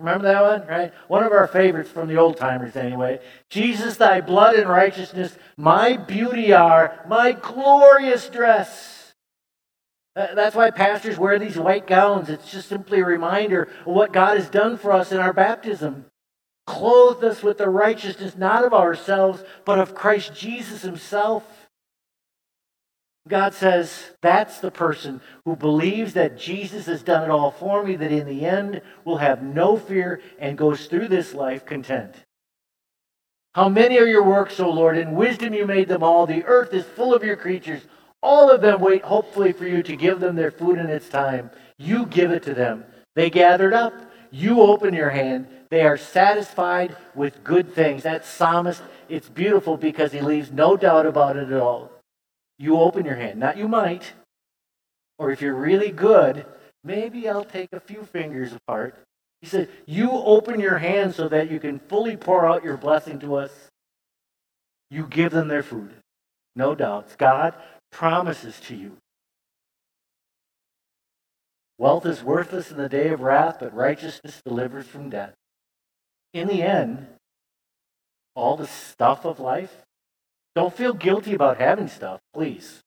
Remember 0.00 0.26
that 0.26 0.42
one, 0.42 0.68
right? 0.68 0.92
One 1.06 1.24
of 1.24 1.32
our 1.32 1.46
favorites 1.46 1.90
from 1.90 2.08
the 2.08 2.16
old 2.16 2.36
timers, 2.36 2.76
anyway. 2.76 3.20
Jesus, 3.50 3.96
thy 3.96 4.20
blood 4.20 4.56
and 4.56 4.68
righteousness, 4.68 5.36
my 5.56 5.96
beauty 5.96 6.52
are, 6.52 7.04
my 7.08 7.32
glorious 7.32 8.28
dress. 8.28 8.97
That's 10.18 10.56
why 10.56 10.72
pastors 10.72 11.16
wear 11.16 11.38
these 11.38 11.56
white 11.56 11.86
gowns. 11.86 12.28
It's 12.28 12.50
just 12.50 12.68
simply 12.68 13.00
a 13.00 13.04
reminder 13.04 13.62
of 13.62 13.86
what 13.86 14.12
God 14.12 14.36
has 14.36 14.50
done 14.50 14.76
for 14.76 14.90
us 14.90 15.12
in 15.12 15.18
our 15.18 15.32
baptism 15.32 16.06
clothed 16.68 17.24
us 17.24 17.42
with 17.42 17.56
the 17.56 17.68
righteousness 17.68 18.36
not 18.36 18.62
of 18.62 18.74
ourselves, 18.74 19.42
but 19.64 19.78
of 19.78 19.94
Christ 19.94 20.34
Jesus 20.34 20.82
himself. 20.82 21.68
God 23.26 23.54
says, 23.54 24.10
that's 24.20 24.58
the 24.58 24.70
person 24.70 25.22
who 25.44 25.56
believes 25.56 26.12
that 26.12 26.38
Jesus 26.38 26.84
has 26.86 27.02
done 27.02 27.24
it 27.24 27.30
all 27.30 27.50
for 27.50 27.82
me, 27.82 27.96
that 27.96 28.12
in 28.12 28.26
the 28.26 28.44
end 28.44 28.82
will 29.04 29.16
have 29.16 29.42
no 29.42 29.78
fear 29.78 30.20
and 30.38 30.58
goes 30.58 30.86
through 30.86 31.08
this 31.08 31.32
life 31.32 31.64
content. 31.64 32.14
How 33.54 33.68
many 33.68 33.98
are 33.98 34.06
your 34.06 34.24
works, 34.24 34.60
O 34.60 34.70
Lord? 34.70 34.98
In 34.98 35.14
wisdom 35.14 35.54
you 35.54 35.66
made 35.66 35.88
them 35.88 36.02
all. 36.02 36.26
The 36.26 36.44
earth 36.44 36.74
is 36.74 36.84
full 36.84 37.14
of 37.14 37.24
your 37.24 37.36
creatures. 37.36 37.82
All 38.22 38.50
of 38.50 38.60
them 38.60 38.80
wait 38.80 39.02
hopefully 39.04 39.52
for 39.52 39.66
you 39.66 39.82
to 39.82 39.96
give 39.96 40.20
them 40.20 40.36
their 40.36 40.50
food 40.50 40.78
in 40.78 40.86
its 40.86 41.08
time. 41.08 41.50
You 41.78 42.06
give 42.06 42.32
it 42.32 42.42
to 42.44 42.54
them. 42.54 42.84
They 43.14 43.30
gathered 43.30 43.74
up. 43.74 43.94
You 44.30 44.60
open 44.60 44.92
your 44.92 45.10
hand. 45.10 45.46
They 45.70 45.82
are 45.82 45.96
satisfied 45.96 46.96
with 47.14 47.44
good 47.44 47.72
things. 47.74 48.02
That 48.02 48.24
psalmist, 48.24 48.82
it's 49.08 49.28
beautiful 49.28 49.76
because 49.76 50.12
he 50.12 50.20
leaves 50.20 50.50
no 50.50 50.76
doubt 50.76 51.06
about 51.06 51.36
it 51.36 51.50
at 51.50 51.60
all. 51.60 51.90
You 52.58 52.78
open 52.78 53.04
your 53.04 53.16
hand. 53.16 53.38
Not 53.38 53.56
you 53.56 53.68
might. 53.68 54.12
Or 55.18 55.30
if 55.30 55.40
you're 55.40 55.54
really 55.54 55.90
good, 55.90 56.46
maybe 56.84 57.28
I'll 57.28 57.44
take 57.44 57.72
a 57.72 57.80
few 57.80 58.02
fingers 58.02 58.52
apart. 58.52 58.96
He 59.40 59.46
said, 59.46 59.68
You 59.86 60.10
open 60.10 60.58
your 60.58 60.78
hand 60.78 61.14
so 61.14 61.28
that 61.28 61.50
you 61.50 61.60
can 61.60 61.78
fully 61.78 62.16
pour 62.16 62.46
out 62.46 62.64
your 62.64 62.76
blessing 62.76 63.18
to 63.20 63.36
us. 63.36 63.52
You 64.90 65.06
give 65.06 65.32
them 65.32 65.48
their 65.48 65.62
food. 65.62 65.94
No 66.56 66.74
doubts. 66.74 67.14
God 67.14 67.54
promises 67.90 68.60
to 68.60 68.76
you. 68.76 68.96
Wealth 71.78 72.06
is 72.06 72.22
worthless 72.22 72.70
in 72.70 72.76
the 72.76 72.88
day 72.88 73.08
of 73.08 73.20
wrath, 73.20 73.58
but 73.60 73.74
righteousness 73.74 74.42
delivers 74.44 74.86
from 74.86 75.10
death 75.10 75.34
in 76.32 76.48
the 76.48 76.62
end, 76.62 77.06
all 78.34 78.56
the 78.56 78.66
stuff 78.66 79.24
of 79.24 79.40
life, 79.40 79.84
don't 80.54 80.74
feel 80.74 80.92
guilty 80.92 81.34
about 81.34 81.58
having 81.58 81.88
stuff, 81.88 82.20
please. 82.34 82.80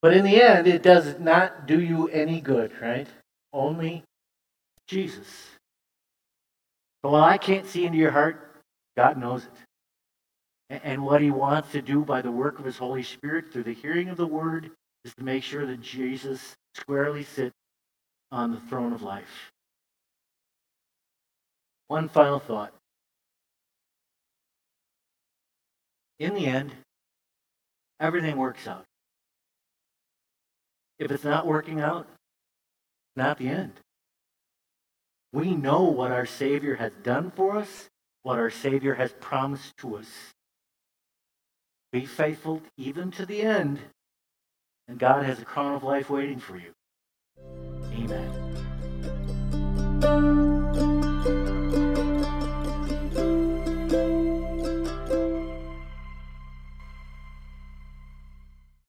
But 0.00 0.14
in 0.14 0.24
the 0.24 0.42
end, 0.42 0.66
it 0.66 0.82
does 0.82 1.18
not 1.18 1.66
do 1.66 1.80
you 1.80 2.08
any 2.08 2.40
good, 2.40 2.72
right? 2.80 3.06
Only 3.52 4.02
Jesus. 4.86 5.26
While 7.02 7.22
I 7.22 7.38
can't 7.38 7.66
see 7.66 7.84
into 7.84 7.98
your 7.98 8.10
heart, 8.10 8.62
God 8.96 9.16
knows 9.16 9.44
it. 9.44 9.52
And 10.72 11.04
what 11.04 11.20
he 11.20 11.30
wants 11.30 11.72
to 11.72 11.82
do 11.82 12.02
by 12.02 12.22
the 12.22 12.30
work 12.30 12.58
of 12.58 12.64
his 12.64 12.78
Holy 12.78 13.02
Spirit 13.02 13.52
through 13.52 13.64
the 13.64 13.74
hearing 13.74 14.08
of 14.08 14.16
the 14.16 14.26
word 14.26 14.70
is 15.04 15.14
to 15.16 15.22
make 15.22 15.42
sure 15.42 15.66
that 15.66 15.82
Jesus 15.82 16.56
squarely 16.74 17.24
sits 17.24 17.54
on 18.30 18.52
the 18.52 18.60
throne 18.60 18.94
of 18.94 19.02
life. 19.02 19.52
One 21.88 22.08
final 22.08 22.38
thought. 22.38 22.72
In 26.18 26.32
the 26.32 26.46
end, 26.46 26.72
everything 28.00 28.38
works 28.38 28.66
out. 28.66 28.84
If 30.98 31.10
it's 31.10 31.24
not 31.24 31.46
working 31.46 31.82
out, 31.82 32.06
not 33.14 33.36
the 33.36 33.48
end. 33.48 33.72
We 35.34 35.54
know 35.54 35.82
what 35.82 36.12
our 36.12 36.24
Savior 36.24 36.76
has 36.76 36.92
done 37.02 37.30
for 37.30 37.58
us, 37.58 37.90
what 38.22 38.38
our 38.38 38.50
Savior 38.50 38.94
has 38.94 39.12
promised 39.20 39.76
to 39.78 39.96
us. 39.96 40.08
Be 41.92 42.06
faithful 42.06 42.62
even 42.78 43.10
to 43.12 43.26
the 43.26 43.42
end, 43.42 43.78
and 44.88 44.98
God 44.98 45.24
has 45.24 45.40
a 45.40 45.44
crown 45.44 45.74
of 45.74 45.84
life 45.84 46.08
waiting 46.08 46.38
for 46.38 46.56
you. 46.56 46.72
Amen. 47.92 48.41